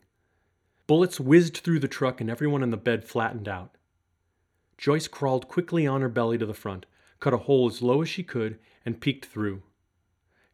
Bullets 0.87 1.19
whizzed 1.19 1.57
through 1.57 1.79
the 1.79 1.87
truck 1.87 2.19
and 2.19 2.29
everyone 2.29 2.63
in 2.63 2.71
the 2.71 2.77
bed 2.77 3.03
flattened 3.03 3.47
out. 3.47 3.77
Joyce 4.77 5.07
crawled 5.07 5.47
quickly 5.47 5.87
on 5.87 6.01
her 6.01 6.09
belly 6.09 6.37
to 6.37 6.45
the 6.45 6.53
front, 6.53 6.85
cut 7.19 7.33
a 7.33 7.37
hole 7.37 7.67
as 7.67 7.81
low 7.81 8.01
as 8.01 8.09
she 8.09 8.23
could, 8.23 8.59
and 8.85 8.99
peeked 8.99 9.25
through. 9.25 9.63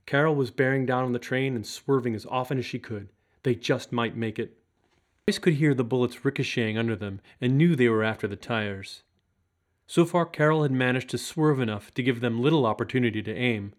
Carol 0.05 0.35
was 0.35 0.51
bearing 0.51 0.85
down 0.85 1.03
on 1.03 1.13
the 1.13 1.19
train 1.19 1.55
and 1.55 1.65
swerving 1.65 2.15
as 2.15 2.25
often 2.25 2.57
as 2.57 2.65
she 2.65 2.79
could. 2.79 3.09
They 3.43 3.55
just 3.55 3.91
might 3.91 4.15
make 4.15 4.37
it. 4.37 4.57
Joyce 5.27 5.39
could 5.39 5.53
hear 5.53 5.73
the 5.73 5.83
bullets 5.83 6.25
ricocheting 6.25 6.77
under 6.77 6.95
them 6.95 7.21
and 7.39 7.57
knew 7.57 7.75
they 7.75 7.89
were 7.89 8.03
after 8.03 8.27
the 8.27 8.35
tires. 8.35 9.03
So 9.89 10.05
far, 10.05 10.27
Carol 10.27 10.61
had 10.61 10.71
managed 10.71 11.09
to 11.09 11.17
swerve 11.17 11.59
enough 11.59 11.91
to 11.95 12.03
give 12.03 12.19
them 12.19 12.39
little 12.39 12.67
opportunity 12.67 13.23
to 13.23 13.35
aim, 13.35 13.73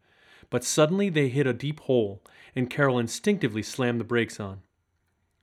but 0.51 0.65
suddenly 0.65 1.09
they 1.09 1.29
hit 1.29 1.47
a 1.47 1.53
deep 1.53 1.79
hole, 1.79 2.21
and 2.57 2.69
Carol 2.69 2.99
instinctively 2.99 3.63
slammed 3.63 4.01
the 4.01 4.05
brakes 4.05 4.41
on. 4.41 4.63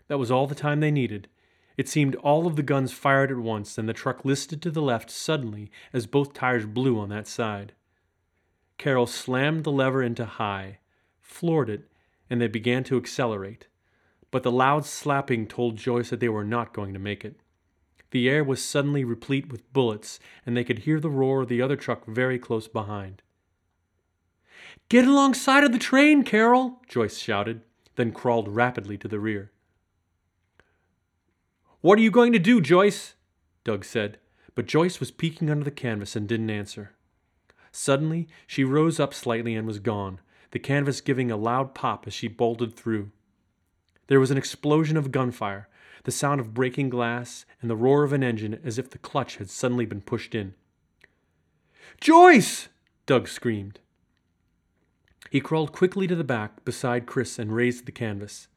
That 0.10 0.18
was 0.18 0.30
all 0.30 0.46
the 0.46 0.56
time 0.56 0.82
they 0.82 0.92
needed. 0.92 1.30
It 1.78 1.88
seemed 1.88 2.16
all 2.16 2.46
of 2.46 2.58
the 2.58 2.64
guns 2.64 2.92
fired 2.92 3.32
at 3.32 3.38
once, 3.38 3.78
and 3.78 3.88
the 3.88 3.94
truck 3.94 4.26
listed 4.26 4.62
to 4.64 4.70
the 4.70 4.82
left 4.82 5.10
suddenly 5.10 5.72
as 5.94 6.06
both 6.06 6.34
tires 6.34 6.66
blew 6.66 7.00
on 7.00 7.08
that 7.08 7.28
side. 7.28 7.72
Carol 8.78 9.08
slammed 9.08 9.64
the 9.64 9.72
lever 9.72 10.04
into 10.04 10.26
high, 10.26 10.80
floored 11.22 11.70
it, 11.70 11.90
and 12.30 12.42
they 12.42 12.50
began 12.50 12.84
to 12.84 12.98
accelerate 12.98 13.68
but 14.32 14.44
the 14.44 14.52
loud 14.52 14.86
slapping 14.86 15.48
told 15.48 15.78
Joyce 15.78 16.10
that 16.10 16.20
they 16.20 16.30
were 16.30 16.44
not 16.44 16.74
going 16.74 16.94
to 16.94 17.00
make 17.00 17.24
it. 17.24 17.40
The 18.12 18.30
air 18.30 18.44
was 18.44 18.64
suddenly 18.64 19.04
replete 19.04 19.52
with 19.52 19.72
bullets, 19.74 20.20
and 20.46 20.56
they 20.56 20.64
could 20.64 20.80
hear 20.80 21.00
the 21.00 21.10
roar 21.10 21.42
of 21.42 21.50
the 21.50 21.62
other 21.62 21.76
truck 21.76 22.06
very 22.06 22.40
close 22.40 22.68
behind. 22.68 23.22
Get 24.90 25.06
alongside 25.06 25.64
of 25.64 25.74
the 25.74 25.80
train, 25.80 26.24
Carol, 26.24 26.82
Joyce 26.88 27.18
shouted, 27.18 27.62
then 27.96 28.12
crawled 28.12 28.48
rapidly 28.48 28.98
to 29.00 29.08
the 29.08 29.20
rear. 29.20 29.52
What 31.82 32.00
are 32.00 32.02
you 32.02 32.12
going 32.12 32.34
to 32.34 32.40
do, 32.40 32.62
Joyce? 32.62 33.16
Doug 33.64 33.84
said, 33.84 34.20
but 34.56 34.66
Joyce 34.66 35.00
was 35.00 35.12
peeking 35.12 35.50
under 35.50 35.64
the 35.64 35.72
canvas 35.72 36.16
and 36.16 36.28
didn't 36.28 36.50
answer. 36.50 36.96
Suddenly, 37.72 38.28
she 38.48 38.64
rose 38.64 39.00
up 39.00 39.14
slightly 39.14 39.56
and 39.56 39.68
was 39.68 39.80
gone, 39.80 40.20
the 40.52 40.60
canvas 40.60 41.02
giving 41.02 41.30
a 41.30 41.38
loud 41.38 41.76
pop 41.76 42.08
as 42.08 42.14
she 42.14 42.28
bolted 42.28 42.74
through. 42.74 43.12
There 44.08 44.20
was 44.20 44.32
an 44.32 44.38
explosion 44.38 44.96
of 44.98 45.12
gunfire, 45.12 45.68
the 46.08 46.12
sound 46.14 46.40
of 46.40 46.54
breaking 46.54 46.88
glass, 46.90 47.46
and 47.62 47.70
the 47.70 47.76
roar 47.76 48.06
of 48.06 48.14
an 48.14 48.24
engine 48.24 48.58
as 48.64 48.80
if 48.80 48.90
the 48.90 48.98
clutch 48.98 49.36
had 49.36 49.50
suddenly 49.50 49.86
been 49.86 50.00
pushed 50.00 50.34
in. 50.34 50.54
Joyce! 52.00 52.70
Doug 53.06 53.28
screamed. 53.28 53.82
He 55.30 55.42
crawled 55.42 55.74
quickly 55.74 56.08
to 56.08 56.16
the 56.16 56.24
back 56.24 56.64
beside 56.64 57.08
Chris 57.08 57.38
and 57.38 57.54
raised 57.54 57.86
the 57.86 57.92
canvas. 57.92 58.48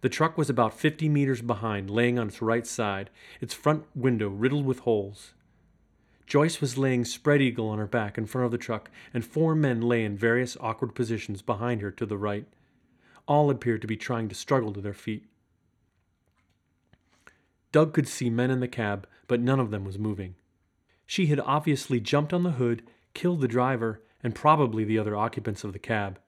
The 0.00 0.08
truck 0.08 0.36
was 0.36 0.50
about 0.50 0.74
50 0.74 1.08
meters 1.08 1.42
behind, 1.42 1.90
laying 1.90 2.18
on 2.18 2.26
its 2.26 2.42
right 2.42 2.66
side, 2.66 3.08
its 3.40 3.54
front 3.54 3.84
window 3.94 4.28
riddled 4.28 4.66
with 4.66 4.80
holes. 4.80 5.34
Joyce 6.26 6.60
was 6.60 6.76
laying 6.76 7.04
spread 7.04 7.40
eagle 7.40 7.68
on 7.68 7.78
her 7.78 7.86
back 7.86 8.18
in 8.18 8.26
front 8.26 8.46
of 8.46 8.50
the 8.50 8.58
truck, 8.58 8.90
and 9.14 9.24
four 9.24 9.54
men 9.54 9.80
lay 9.80 10.04
in 10.04 10.16
various 10.16 10.56
awkward 10.58 10.96
positions 10.96 11.40
behind 11.40 11.82
her 11.82 11.92
to 11.92 12.04
the 12.04 12.18
right. 12.18 12.46
All 13.28 13.48
appeared 13.48 13.80
to 13.82 13.86
be 13.86 13.96
trying 13.96 14.28
to 14.28 14.34
struggle 14.34 14.72
to 14.72 14.80
their 14.80 14.92
feet. 14.92 15.26
Doug 17.72 17.94
could 17.94 18.08
see 18.08 18.30
men 18.30 18.50
in 18.50 18.60
the 18.60 18.68
cab, 18.68 19.06
but 19.28 19.40
none 19.40 19.60
of 19.60 19.70
them 19.70 19.84
was 19.84 19.98
moving. 19.98 20.34
She 21.06 21.26
had 21.26 21.40
obviously 21.40 22.00
jumped 22.00 22.32
on 22.32 22.42
the 22.42 22.52
hood, 22.52 22.82
killed 23.14 23.40
the 23.40 23.48
driver, 23.48 24.02
and 24.22 24.34
probably 24.34 24.84
the 24.84 24.98
other 24.98 25.16
occupants 25.16 25.64
of 25.64 25.72
the 25.72 25.78
cab. 25.78 26.20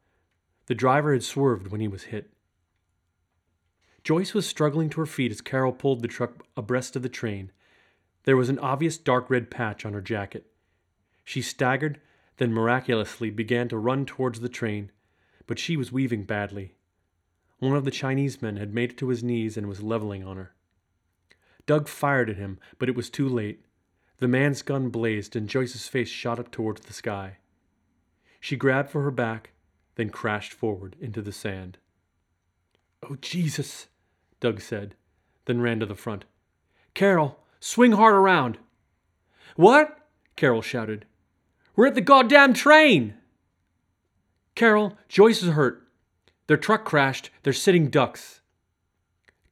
The 0.66 0.74
driver 0.74 1.12
had 1.12 1.22
swerved 1.22 1.68
when 1.68 1.80
he 1.80 1.88
was 1.88 2.04
hit. 2.04 2.32
Joyce 4.04 4.34
was 4.34 4.46
struggling 4.46 4.90
to 4.90 5.00
her 5.00 5.06
feet 5.06 5.30
as 5.30 5.40
Carol 5.40 5.72
pulled 5.72 6.02
the 6.02 6.08
truck 6.08 6.44
abreast 6.56 6.96
of 6.96 7.02
the 7.02 7.08
train. 7.08 7.52
There 8.24 8.36
was 8.36 8.48
an 8.48 8.58
obvious 8.58 8.98
dark 8.98 9.30
red 9.30 9.50
patch 9.50 9.84
on 9.84 9.92
her 9.92 10.00
jacket. 10.00 10.46
She 11.24 11.42
staggered, 11.42 12.00
then 12.38 12.52
miraculously 12.52 13.30
began 13.30 13.68
to 13.68 13.78
run 13.78 14.06
towards 14.06 14.40
the 14.40 14.48
train, 14.48 14.90
but 15.46 15.58
she 15.58 15.76
was 15.76 15.92
weaving 15.92 16.24
badly. 16.24 16.74
One 17.58 17.76
of 17.76 17.84
the 17.84 17.90
Chinese 17.92 18.42
men 18.42 18.56
had 18.56 18.74
made 18.74 18.92
it 18.92 18.98
to 18.98 19.08
his 19.08 19.22
knees 19.22 19.56
and 19.56 19.68
was 19.68 19.82
leveling 19.82 20.24
on 20.24 20.36
her. 20.36 20.54
Doug 21.66 21.88
fired 21.88 22.30
at 22.30 22.36
him, 22.36 22.58
but 22.78 22.88
it 22.88 22.94
was 22.94 23.10
too 23.10 23.28
late. 23.28 23.64
The 24.18 24.28
man's 24.28 24.62
gun 24.62 24.88
blazed, 24.88 25.34
and 25.36 25.48
Joyce's 25.48 25.88
face 25.88 26.08
shot 26.08 26.38
up 26.38 26.50
towards 26.50 26.82
the 26.82 26.92
sky. 26.92 27.38
She 28.40 28.56
grabbed 28.56 28.90
for 28.90 29.02
her 29.02 29.10
back, 29.10 29.50
then 29.96 30.10
crashed 30.10 30.52
forward 30.52 30.96
into 31.00 31.22
the 31.22 31.32
sand. 31.32 31.78
Oh, 33.02 33.16
Jesus, 33.20 33.88
Doug 34.40 34.60
said, 34.60 34.94
then 35.46 35.60
ran 35.60 35.80
to 35.80 35.86
the 35.86 35.94
front. 35.94 36.24
Carol, 36.94 37.38
swing 37.60 37.92
hard 37.92 38.14
around. 38.14 38.58
What? 39.56 39.98
Carol 40.36 40.62
shouted. 40.62 41.04
We're 41.74 41.86
at 41.86 41.94
the 41.94 42.00
goddamn 42.00 42.52
train! 42.52 43.14
Carol, 44.54 44.98
Joyce 45.08 45.42
is 45.42 45.54
hurt. 45.54 45.88
Their 46.46 46.56
truck 46.58 46.84
crashed. 46.84 47.30
They're 47.42 47.52
sitting 47.52 47.88
ducks. 47.88 48.41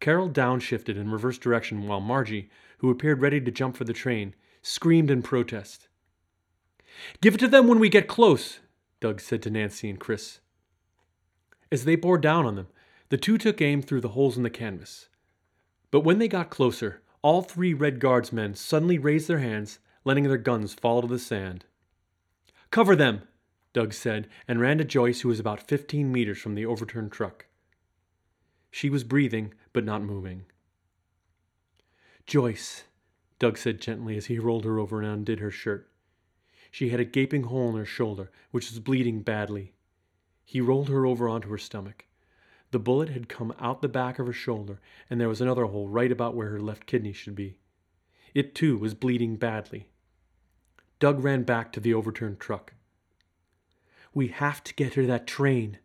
Carol 0.00 0.30
downshifted 0.30 0.96
in 0.96 1.10
reverse 1.10 1.38
direction 1.38 1.86
while 1.86 2.00
Margie, 2.00 2.50
who 2.78 2.90
appeared 2.90 3.20
ready 3.20 3.40
to 3.40 3.50
jump 3.50 3.76
for 3.76 3.84
the 3.84 3.92
train, 3.92 4.34
screamed 4.62 5.10
in 5.10 5.22
protest. 5.22 5.88
Give 7.20 7.34
it 7.34 7.38
to 7.38 7.48
them 7.48 7.68
when 7.68 7.78
we 7.78 7.88
get 7.88 8.08
close, 8.08 8.60
Doug 9.00 9.20
said 9.20 9.42
to 9.42 9.50
Nancy 9.50 9.88
and 9.88 10.00
Chris. 10.00 10.40
As 11.70 11.84
they 11.84 11.96
bore 11.96 12.18
down 12.18 12.46
on 12.46 12.56
them, 12.56 12.68
the 13.10 13.16
two 13.16 13.38
took 13.38 13.60
aim 13.60 13.82
through 13.82 14.00
the 14.00 14.10
holes 14.10 14.36
in 14.36 14.42
the 14.42 14.50
canvas. 14.50 15.08
But 15.90 16.00
when 16.00 16.18
they 16.18 16.28
got 16.28 16.50
closer, 16.50 17.02
all 17.22 17.42
three 17.42 17.74
Red 17.74 18.00
Guardsmen 18.00 18.54
suddenly 18.54 18.98
raised 18.98 19.28
their 19.28 19.38
hands, 19.38 19.78
letting 20.04 20.24
their 20.24 20.38
guns 20.38 20.72
fall 20.72 21.02
to 21.02 21.08
the 21.08 21.18
sand. 21.18 21.66
Cover 22.70 22.96
them, 22.96 23.22
Doug 23.72 23.92
said, 23.92 24.28
and 24.48 24.60
ran 24.60 24.78
to 24.78 24.84
Joyce, 24.84 25.20
who 25.20 25.28
was 25.28 25.40
about 25.40 25.60
15 25.60 26.10
meters 26.10 26.38
from 26.38 26.54
the 26.54 26.66
overturned 26.66 27.12
truck. 27.12 27.46
She 28.70 28.88
was 28.88 29.04
breathing, 29.04 29.52
but 29.72 29.84
not 29.84 30.02
moving. 30.02 30.44
Joyce, 32.26 32.84
Doug 33.38 33.58
said 33.58 33.80
gently 33.80 34.16
as 34.16 34.26
he 34.26 34.38
rolled 34.38 34.64
her 34.64 34.78
over 34.78 35.00
and 35.00 35.10
undid 35.10 35.40
her 35.40 35.50
shirt. 35.50 35.90
She 36.70 36.90
had 36.90 37.00
a 37.00 37.04
gaping 37.04 37.44
hole 37.44 37.70
in 37.70 37.76
her 37.76 37.84
shoulder, 37.84 38.30
which 38.50 38.70
was 38.70 38.78
bleeding 38.78 39.22
badly. 39.22 39.72
He 40.44 40.60
rolled 40.60 40.88
her 40.88 41.06
over 41.06 41.28
onto 41.28 41.48
her 41.48 41.58
stomach. 41.58 42.04
The 42.70 42.78
bullet 42.78 43.08
had 43.08 43.28
come 43.28 43.52
out 43.58 43.82
the 43.82 43.88
back 43.88 44.18
of 44.18 44.26
her 44.26 44.32
shoulder, 44.32 44.80
and 45.08 45.20
there 45.20 45.28
was 45.28 45.40
another 45.40 45.64
hole 45.64 45.88
right 45.88 46.12
about 46.12 46.36
where 46.36 46.50
her 46.50 46.60
left 46.60 46.86
kidney 46.86 47.12
should 47.12 47.34
be. 47.34 47.56
It, 48.34 48.54
too, 48.54 48.78
was 48.78 48.94
bleeding 48.94 49.36
badly. 49.36 49.88
Doug 51.00 51.24
ran 51.24 51.42
back 51.42 51.72
to 51.72 51.80
the 51.80 51.94
overturned 51.94 52.38
truck. 52.38 52.74
We 54.14 54.28
have 54.28 54.62
to 54.64 54.74
get 54.74 54.94
her 54.94 55.06
that 55.06 55.26
train. 55.26 55.78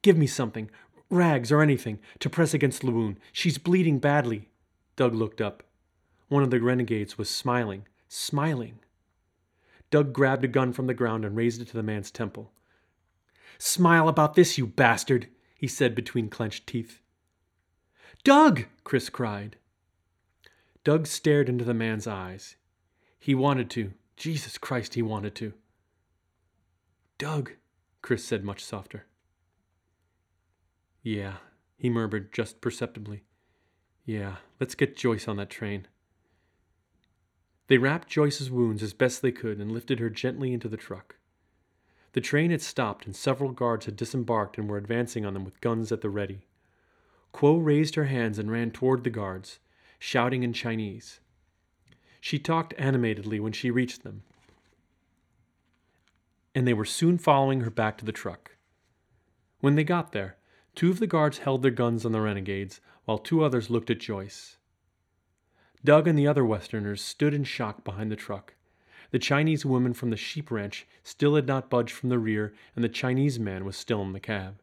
Give 0.00 0.16
me 0.16 0.26
something, 0.26 0.70
rags 1.10 1.52
or 1.52 1.60
anything, 1.60 1.98
to 2.20 2.30
press 2.30 2.54
against 2.54 2.84
wound. 2.84 3.18
She's 3.32 3.58
bleeding 3.58 3.98
badly. 3.98 4.48
Doug 4.96 5.14
looked 5.14 5.40
up. 5.40 5.62
One 6.28 6.42
of 6.42 6.50
the 6.50 6.60
renegades 6.60 7.18
was 7.18 7.28
smiling, 7.28 7.86
smiling. 8.08 8.78
Doug 9.90 10.12
grabbed 10.12 10.44
a 10.44 10.48
gun 10.48 10.72
from 10.72 10.86
the 10.86 10.94
ground 10.94 11.24
and 11.24 11.36
raised 11.36 11.60
it 11.60 11.66
to 11.68 11.76
the 11.76 11.82
man's 11.82 12.10
temple. 12.10 12.52
Smile 13.58 14.08
about 14.08 14.34
this, 14.34 14.56
you 14.56 14.66
bastard, 14.66 15.28
he 15.54 15.66
said 15.66 15.94
between 15.94 16.28
clenched 16.28 16.66
teeth. 16.66 17.00
Doug! 18.22 18.66
Chris 18.84 19.10
cried. 19.10 19.56
Doug 20.84 21.06
stared 21.06 21.48
into 21.48 21.64
the 21.64 21.74
man's 21.74 22.06
eyes. 22.06 22.56
He 23.18 23.34
wanted 23.34 23.68
to. 23.70 23.92
Jesus 24.16 24.56
Christ, 24.56 24.94
he 24.94 25.02
wanted 25.02 25.34
to. 25.36 25.52
Doug, 27.18 27.52
Chris 28.00 28.24
said 28.24 28.44
much 28.44 28.64
softer. 28.64 29.06
Yeah, 31.02 31.36
he 31.76 31.88
murmured 31.88 32.32
just 32.32 32.60
perceptibly. 32.60 33.22
Yeah, 34.04 34.36
let's 34.58 34.74
get 34.74 34.96
Joyce 34.96 35.28
on 35.28 35.36
that 35.36 35.50
train. 35.50 35.86
They 37.68 37.78
wrapped 37.78 38.08
Joyce's 38.08 38.50
wounds 38.50 38.82
as 38.82 38.92
best 38.92 39.22
they 39.22 39.32
could 39.32 39.58
and 39.58 39.70
lifted 39.70 40.00
her 40.00 40.10
gently 40.10 40.52
into 40.52 40.68
the 40.68 40.76
truck. 40.76 41.16
The 42.12 42.20
train 42.20 42.50
had 42.50 42.60
stopped 42.60 43.06
and 43.06 43.14
several 43.14 43.52
guards 43.52 43.86
had 43.86 43.94
disembarked 43.96 44.58
and 44.58 44.68
were 44.68 44.76
advancing 44.76 45.24
on 45.24 45.34
them 45.34 45.44
with 45.44 45.60
guns 45.60 45.92
at 45.92 46.00
the 46.00 46.10
ready. 46.10 46.46
Kuo 47.32 47.64
raised 47.64 47.94
her 47.94 48.06
hands 48.06 48.38
and 48.38 48.50
ran 48.50 48.72
toward 48.72 49.04
the 49.04 49.10
guards, 49.10 49.60
shouting 49.98 50.42
in 50.42 50.52
Chinese. 50.52 51.20
She 52.20 52.38
talked 52.38 52.74
animatedly 52.76 53.38
when 53.38 53.52
she 53.52 53.70
reached 53.70 54.02
them, 54.02 54.24
and 56.54 56.66
they 56.66 56.74
were 56.74 56.84
soon 56.84 57.16
following 57.16 57.60
her 57.60 57.70
back 57.70 57.96
to 57.98 58.04
the 58.04 58.12
truck. 58.12 58.56
When 59.60 59.76
they 59.76 59.84
got 59.84 60.10
there, 60.10 60.36
two 60.74 60.90
of 60.90 60.98
the 60.98 61.06
guards 61.06 61.38
held 61.38 61.62
their 61.62 61.70
guns 61.70 62.04
on 62.04 62.12
the 62.12 62.20
renegades, 62.20 62.80
while 63.04 63.18
two 63.18 63.42
others 63.42 63.70
looked 63.70 63.90
at 63.90 63.98
Joyce. 63.98 64.56
Doug 65.84 66.06
and 66.06 66.18
the 66.18 66.26
other 66.26 66.44
Westerners 66.44 67.02
stood 67.02 67.32
in 67.32 67.44
shock 67.44 67.84
behind 67.84 68.10
the 68.10 68.16
truck. 68.16 68.54
The 69.10 69.18
Chinese 69.18 69.64
woman 69.64 69.94
from 69.94 70.10
the 70.10 70.16
sheep 70.16 70.50
ranch 70.50 70.86
still 71.02 71.34
had 71.34 71.46
not 71.46 71.70
budged 71.70 71.92
from 71.92 72.10
the 72.10 72.18
rear, 72.18 72.54
and 72.76 72.84
the 72.84 72.88
Chinese 72.88 73.38
man 73.38 73.64
was 73.64 73.76
still 73.76 74.02
in 74.02 74.12
the 74.12 74.20
cab. 74.20 74.60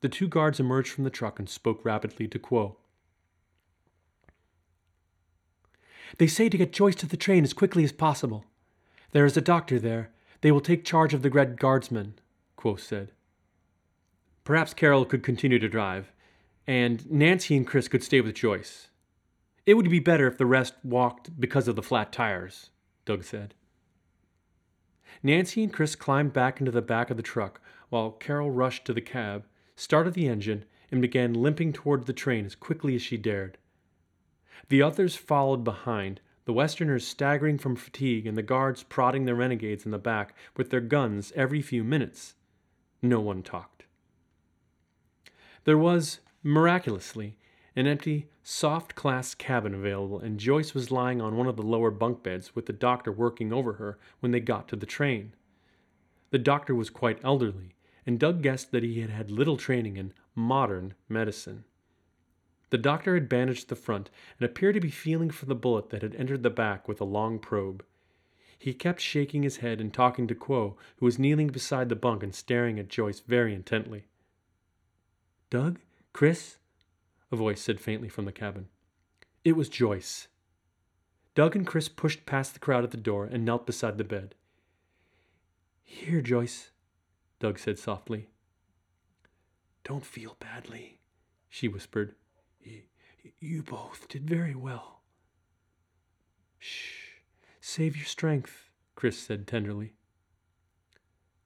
The 0.00 0.08
two 0.08 0.28
guards 0.28 0.60
emerged 0.60 0.90
from 0.90 1.04
the 1.04 1.10
truck 1.10 1.38
and 1.38 1.48
spoke 1.48 1.84
rapidly 1.84 2.26
to 2.28 2.38
Kuo. 2.38 2.76
They 6.18 6.26
say 6.26 6.48
to 6.48 6.58
get 6.58 6.72
Joyce 6.72 6.94
to 6.96 7.06
the 7.06 7.16
train 7.16 7.44
as 7.44 7.52
quickly 7.52 7.84
as 7.84 7.92
possible. 7.92 8.44
There 9.12 9.24
is 9.24 9.36
a 9.36 9.40
doctor 9.40 9.78
there. 9.78 10.10
They 10.40 10.52
will 10.52 10.60
take 10.60 10.84
charge 10.84 11.14
of 11.14 11.22
the 11.22 11.30
Red 11.30 11.58
Guardsmen, 11.58 12.14
Kuo 12.58 12.78
said. 12.78 13.12
Perhaps 14.46 14.74
Carol 14.74 15.04
could 15.04 15.24
continue 15.24 15.58
to 15.58 15.68
drive, 15.68 16.12
and 16.68 17.10
Nancy 17.10 17.56
and 17.56 17.66
Chris 17.66 17.88
could 17.88 18.04
stay 18.04 18.20
with 18.20 18.36
Joyce. 18.36 18.90
It 19.66 19.74
would 19.74 19.90
be 19.90 19.98
better 19.98 20.28
if 20.28 20.38
the 20.38 20.46
rest 20.46 20.74
walked 20.84 21.40
because 21.40 21.66
of 21.66 21.74
the 21.74 21.82
flat 21.82 22.12
tires, 22.12 22.70
Doug 23.04 23.24
said. 23.24 23.54
Nancy 25.20 25.64
and 25.64 25.72
Chris 25.72 25.96
climbed 25.96 26.32
back 26.32 26.60
into 26.60 26.70
the 26.70 26.80
back 26.80 27.10
of 27.10 27.16
the 27.16 27.24
truck 27.24 27.60
while 27.88 28.12
Carol 28.12 28.52
rushed 28.52 28.84
to 28.84 28.92
the 28.92 29.00
cab, 29.00 29.46
started 29.74 30.14
the 30.14 30.28
engine, 30.28 30.64
and 30.92 31.02
began 31.02 31.34
limping 31.34 31.72
toward 31.72 32.06
the 32.06 32.12
train 32.12 32.46
as 32.46 32.54
quickly 32.54 32.94
as 32.94 33.02
she 33.02 33.16
dared. 33.16 33.58
The 34.68 34.80
others 34.80 35.16
followed 35.16 35.64
behind, 35.64 36.20
the 36.44 36.52
Westerners 36.52 37.04
staggering 37.04 37.58
from 37.58 37.74
fatigue 37.74 38.28
and 38.28 38.38
the 38.38 38.44
guards 38.44 38.84
prodding 38.84 39.24
the 39.24 39.34
renegades 39.34 39.84
in 39.84 39.90
the 39.90 39.98
back 39.98 40.36
with 40.56 40.70
their 40.70 40.80
guns 40.80 41.32
every 41.34 41.62
few 41.62 41.82
minutes. 41.82 42.36
No 43.02 43.18
one 43.20 43.42
talked. 43.42 43.75
There 45.66 45.76
was, 45.76 46.20
miraculously, 46.44 47.36
an 47.74 47.88
empty, 47.88 48.28
soft 48.44 48.94
class 48.94 49.34
cabin 49.34 49.74
available, 49.74 50.20
and 50.20 50.38
Joyce 50.38 50.74
was 50.74 50.92
lying 50.92 51.20
on 51.20 51.36
one 51.36 51.48
of 51.48 51.56
the 51.56 51.62
lower 51.62 51.90
bunk 51.90 52.22
beds 52.22 52.54
with 52.54 52.66
the 52.66 52.72
doctor 52.72 53.10
working 53.10 53.52
over 53.52 53.72
her 53.72 53.98
when 54.20 54.30
they 54.30 54.38
got 54.38 54.68
to 54.68 54.76
the 54.76 54.86
train. 54.86 55.34
The 56.30 56.38
doctor 56.38 56.72
was 56.72 56.88
quite 56.88 57.18
elderly, 57.24 57.74
and 58.06 58.20
Doug 58.20 58.42
guessed 58.42 58.70
that 58.70 58.84
he 58.84 59.00
had 59.00 59.10
had 59.10 59.28
little 59.28 59.56
training 59.56 59.96
in 59.96 60.12
modern 60.36 60.94
medicine. 61.08 61.64
The 62.70 62.78
doctor 62.78 63.14
had 63.14 63.28
bandaged 63.28 63.68
the 63.68 63.74
front 63.74 64.08
and 64.38 64.48
appeared 64.48 64.74
to 64.76 64.80
be 64.80 64.90
feeling 64.90 65.30
for 65.30 65.46
the 65.46 65.56
bullet 65.56 65.90
that 65.90 66.02
had 66.02 66.14
entered 66.14 66.44
the 66.44 66.48
back 66.50 66.86
with 66.86 67.00
a 67.00 67.04
long 67.04 67.40
probe. 67.40 67.84
He 68.56 68.72
kept 68.72 69.00
shaking 69.00 69.42
his 69.42 69.56
head 69.56 69.80
and 69.80 69.92
talking 69.92 70.28
to 70.28 70.34
Kuo, 70.36 70.76
who 70.98 71.06
was 71.06 71.18
kneeling 71.18 71.48
beside 71.48 71.88
the 71.88 71.96
bunk 71.96 72.22
and 72.22 72.32
staring 72.32 72.78
at 72.78 72.86
Joyce 72.86 73.18
very 73.18 73.52
intently. 73.52 74.06
Doug? 75.50 75.78
Chris? 76.12 76.58
a 77.30 77.36
voice 77.36 77.60
said 77.60 77.80
faintly 77.80 78.08
from 78.08 78.24
the 78.24 78.32
cabin. 78.32 78.68
It 79.44 79.56
was 79.56 79.68
Joyce. 79.68 80.28
Doug 81.34 81.54
and 81.54 81.66
Chris 81.66 81.88
pushed 81.88 82.24
past 82.26 82.54
the 82.54 82.60
crowd 82.60 82.84
at 82.84 82.90
the 82.90 82.96
door 82.96 83.26
and 83.26 83.44
knelt 83.44 83.66
beside 83.66 83.98
the 83.98 84.04
bed. 84.04 84.34
Here, 85.82 86.20
Joyce, 86.20 86.70
Doug 87.38 87.58
said 87.58 87.78
softly. 87.78 88.28
Don't 89.84 90.04
feel 90.04 90.36
badly, 90.40 91.00
she 91.48 91.68
whispered. 91.68 92.14
You 93.38 93.62
both 93.62 94.08
did 94.08 94.28
very 94.28 94.54
well. 94.54 95.02
Shh, 96.58 97.20
save 97.60 97.96
your 97.96 98.06
strength, 98.06 98.70
Chris 98.94 99.18
said 99.18 99.46
tenderly. 99.46 99.92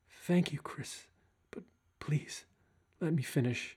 Thank 0.08 0.52
you, 0.52 0.58
Chris, 0.60 1.06
but 1.50 1.64
please 1.98 2.44
let 3.00 3.12
me 3.12 3.22
finish. 3.22 3.76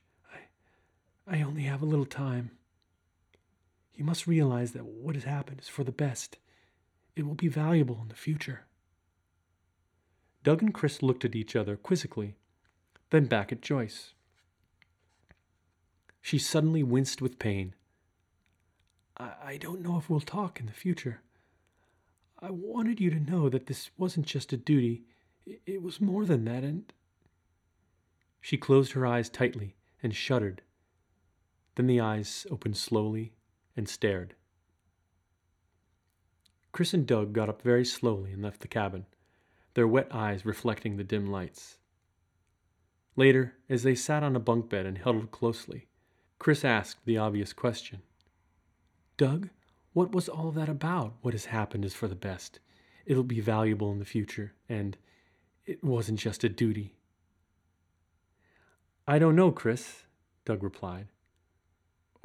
I 1.26 1.42
only 1.42 1.64
have 1.64 1.82
a 1.82 1.86
little 1.86 2.06
time. 2.06 2.52
You 3.96 4.04
must 4.04 4.28
realize 4.28 4.74
that 4.74 4.86
what 4.86 5.16
has 5.16 5.24
happened 5.24 5.62
is 5.62 5.70
for 5.70 5.84
the 5.84 5.92
best. 5.92 6.38
It 7.16 7.26
will 7.26 7.36
be 7.36 7.48
valuable 7.48 8.00
in 8.02 8.10
the 8.10 8.16
future. 8.16 8.66
Doug 10.44 10.62
and 10.62 10.74
Chris 10.74 11.02
looked 11.02 11.24
at 11.24 11.36
each 11.36 11.56
other 11.56 11.78
quizzically, 11.78 12.36
then 13.12 13.26
back 13.26 13.52
at 13.52 13.62
Joyce. 13.62 14.14
She 16.22 16.38
suddenly 16.38 16.84
winced 16.84 17.22
with 17.22 17.40
pain. 17.40 17.76
I, 19.18 19.32
I 19.44 19.58
don't 19.58 19.82
know 19.82 19.98
if 19.98 20.10
we'll 20.10 20.20
talk 20.20 20.60
in 20.60 20.66
the 20.66 20.74
future. 20.74 21.22
I 22.40 22.50
wanted 22.50 23.00
you 23.00 23.10
to 23.12 23.20
know 23.20 23.48
that 23.48 23.68
this 23.68 23.92
wasn't 23.98 24.26
just 24.26 24.52
a 24.52 24.58
duty, 24.58 25.04
it, 25.46 25.62
it 25.66 25.82
was 25.82 26.02
more 26.02 26.26
than 26.26 26.44
that, 26.46 26.64
and. 26.64 26.92
She 28.42 28.58
closed 28.58 28.92
her 28.92 29.06
eyes 29.06 29.30
tightly 29.30 29.76
and 30.02 30.14
shuddered 30.14 30.62
then 31.76 31.88
the 31.88 32.00
eyes 32.00 32.46
opened 32.52 32.78
slowly 32.78 33.34
and 33.76 33.88
stared. 33.90 34.36
Chris 36.72 36.94
and 36.94 37.06
Doug 37.06 37.34
got 37.34 37.50
up 37.50 37.62
very 37.62 37.86
slowly 37.86 38.32
and 38.32 38.42
left 38.42 38.62
the 38.62 38.68
cabin, 38.68 39.06
their 39.76 39.88
wet 39.88 40.08
eyes 40.12 40.46
reflecting 40.46 40.98
the 40.98 41.04
dim 41.04 41.32
lights. 41.32 41.78
Later, 43.16 43.54
as 43.70 43.84
they 43.84 43.96
sat 43.96 44.24
on 44.24 44.36
a 44.36 44.40
bunk 44.40 44.70
bed 44.70 44.86
and 44.86 44.98
huddled 45.00 45.32
closely, 45.32 45.88
Chris 46.40 46.66
asked 46.66 47.06
the 47.06 47.18
obvious 47.18 47.54
question 47.54 48.02
Doug, 49.18 49.50
what 49.94 50.12
was 50.12 50.28
all 50.28 50.52
that 50.52 50.70
about? 50.70 51.14
What 51.22 51.36
has 51.36 51.46
happened 51.46 51.86
is 51.86 51.94
for 51.94 52.08
the 52.08 52.16
best. 52.16 52.60
It'll 53.06 53.24
be 53.24 53.40
valuable 53.40 53.92
in 53.92 54.00
the 54.00 54.06
future, 54.06 54.54
and 54.68 54.98
it 55.66 55.84
wasn't 55.84 56.20
just 56.20 56.44
a 56.44 56.50
duty. 56.50 56.96
I 59.08 59.20
don't 59.20 59.36
know, 59.36 59.52
Chris, 59.52 60.04
Doug 60.46 60.64
replied. 60.64 61.08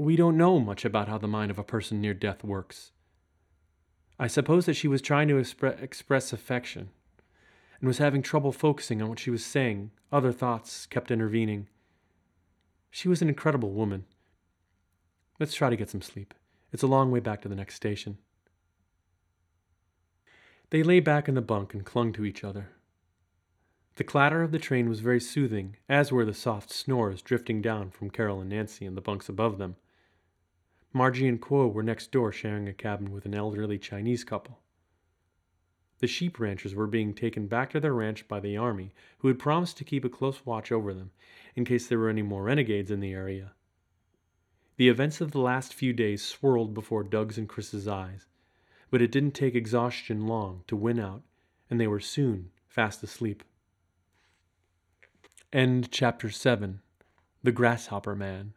We 0.01 0.15
don't 0.15 0.37
know 0.37 0.61
much 0.61 0.85
about 0.85 1.09
how 1.09 1.19
the 1.19 1.27
mind 1.27 1.51
of 1.51 1.59
a 1.59 1.65
person 1.65 2.01
near 2.01 2.15
death 2.15 2.45
works. 2.45 2.93
I 4.17 4.29
suppose 4.29 4.65
that 4.67 4.75
she 4.75 4.87
was 4.87 5.03
trying 5.03 5.27
to 5.27 5.35
expre- 5.35 5.83
express 5.83 6.33
affection 6.33 6.91
and 7.81 7.89
was 7.89 7.99
having 7.99 8.23
trouble 8.23 8.53
focusing 8.53 9.03
on 9.03 9.09
what 9.09 9.19
she 9.19 9.31
was 9.31 9.45
saying. 9.45 9.91
Other 10.13 10.31
thoughts 10.31 10.87
kept 10.87 11.11
intervening. 11.11 11.67
She 12.93 13.09
was 13.09 13.23
an 13.23 13.29
incredible 13.29 13.73
woman. 13.73 14.05
Let's 15.41 15.55
try 15.55 15.69
to 15.69 15.77
get 15.77 15.91
some 15.91 16.03
sleep. 16.03 16.33
It's 16.73 16.85
a 16.85 16.89
long 16.89 17.11
way 17.11 17.21
back 17.21 17.43
to 17.43 17.49
the 17.49 17.57
next 17.57 17.75
station. 17.75 18.19
They 20.71 20.85
lay 20.85 21.01
back 21.01 21.29
in 21.29 21.35
the 21.35 21.41
bunk 21.41 21.75
and 21.75 21.85
clung 21.85 22.13
to 22.13 22.25
each 22.25 22.45
other. 22.45 22.71
The 23.97 24.05
clatter 24.05 24.43
of 24.43 24.53
the 24.53 24.61
train 24.61 24.89
was 24.89 25.01
very 25.01 25.21
soothing, 25.21 25.77
as 25.89 26.13
were 26.13 26.25
the 26.25 26.35
soft 26.35 26.71
snores 26.71 27.21
drifting 27.21 27.61
down 27.61 27.91
from 27.91 28.11
Carol 28.11 28.41
and 28.41 28.51
Nancy 28.51 28.87
in 28.87 28.95
the 28.95 29.01
bunks 29.01 29.29
above 29.29 29.59
them. 29.59 29.75
Margie 30.93 31.29
and 31.29 31.41
Kuo 31.41 31.73
were 31.73 31.83
next 31.83 32.11
door 32.11 32.33
sharing 32.33 32.67
a 32.67 32.73
cabin 32.73 33.11
with 33.13 33.27
an 33.27 33.35
elderly 33.35 33.79
Chinese 33.79 34.25
couple. 34.25 34.61
The 35.99 36.07
sheep 36.07 36.39
ranchers 36.39 36.75
were 36.75 36.87
being 36.87 37.13
taken 37.13 37.47
back 37.47 37.71
to 37.71 37.81
their 37.81 37.93
ranch 37.93 38.29
by 38.29 38.41
the 38.41 38.57
army, 38.57 38.95
who 39.19 39.29
had 39.29 39.39
promised 39.39 39.77
to 39.79 39.85
keep 39.85 40.05
a 40.05 40.09
close 40.09 40.47
watch 40.47 40.71
over 40.71 40.95
them 40.95 41.11
in 41.57 41.65
case 41.65 41.87
there 41.87 41.99
were 41.99 42.09
any 42.09 42.23
more 42.23 42.45
renegades 42.45 42.91
in 42.91 43.01
the 43.01 43.13
area. 43.13 43.53
The 44.77 44.89
events 44.89 45.21
of 45.21 45.33
the 45.33 45.41
last 45.41 45.75
few 45.75 45.93
days 45.93 46.23
swirled 46.23 46.73
before 46.73 47.03
Doug's 47.03 47.37
and 47.37 47.49
Chris's 47.49 47.89
eyes, 47.89 48.27
but 48.91 49.03
it 49.03 49.11
didn't 49.11 49.33
take 49.33 49.57
exhaustion 49.57 50.27
long 50.27 50.63
to 50.69 50.77
win 50.77 51.01
out, 51.01 51.23
and 51.69 51.81
they 51.81 51.89
were 51.89 52.01
soon 52.01 52.53
fast 52.69 53.03
asleep. 53.03 53.43
End 55.53 55.91
chapter 55.91 56.31
7 56.31 56.81
The 57.43 57.53
Grasshopper 57.53 58.15
Man. 58.15 58.55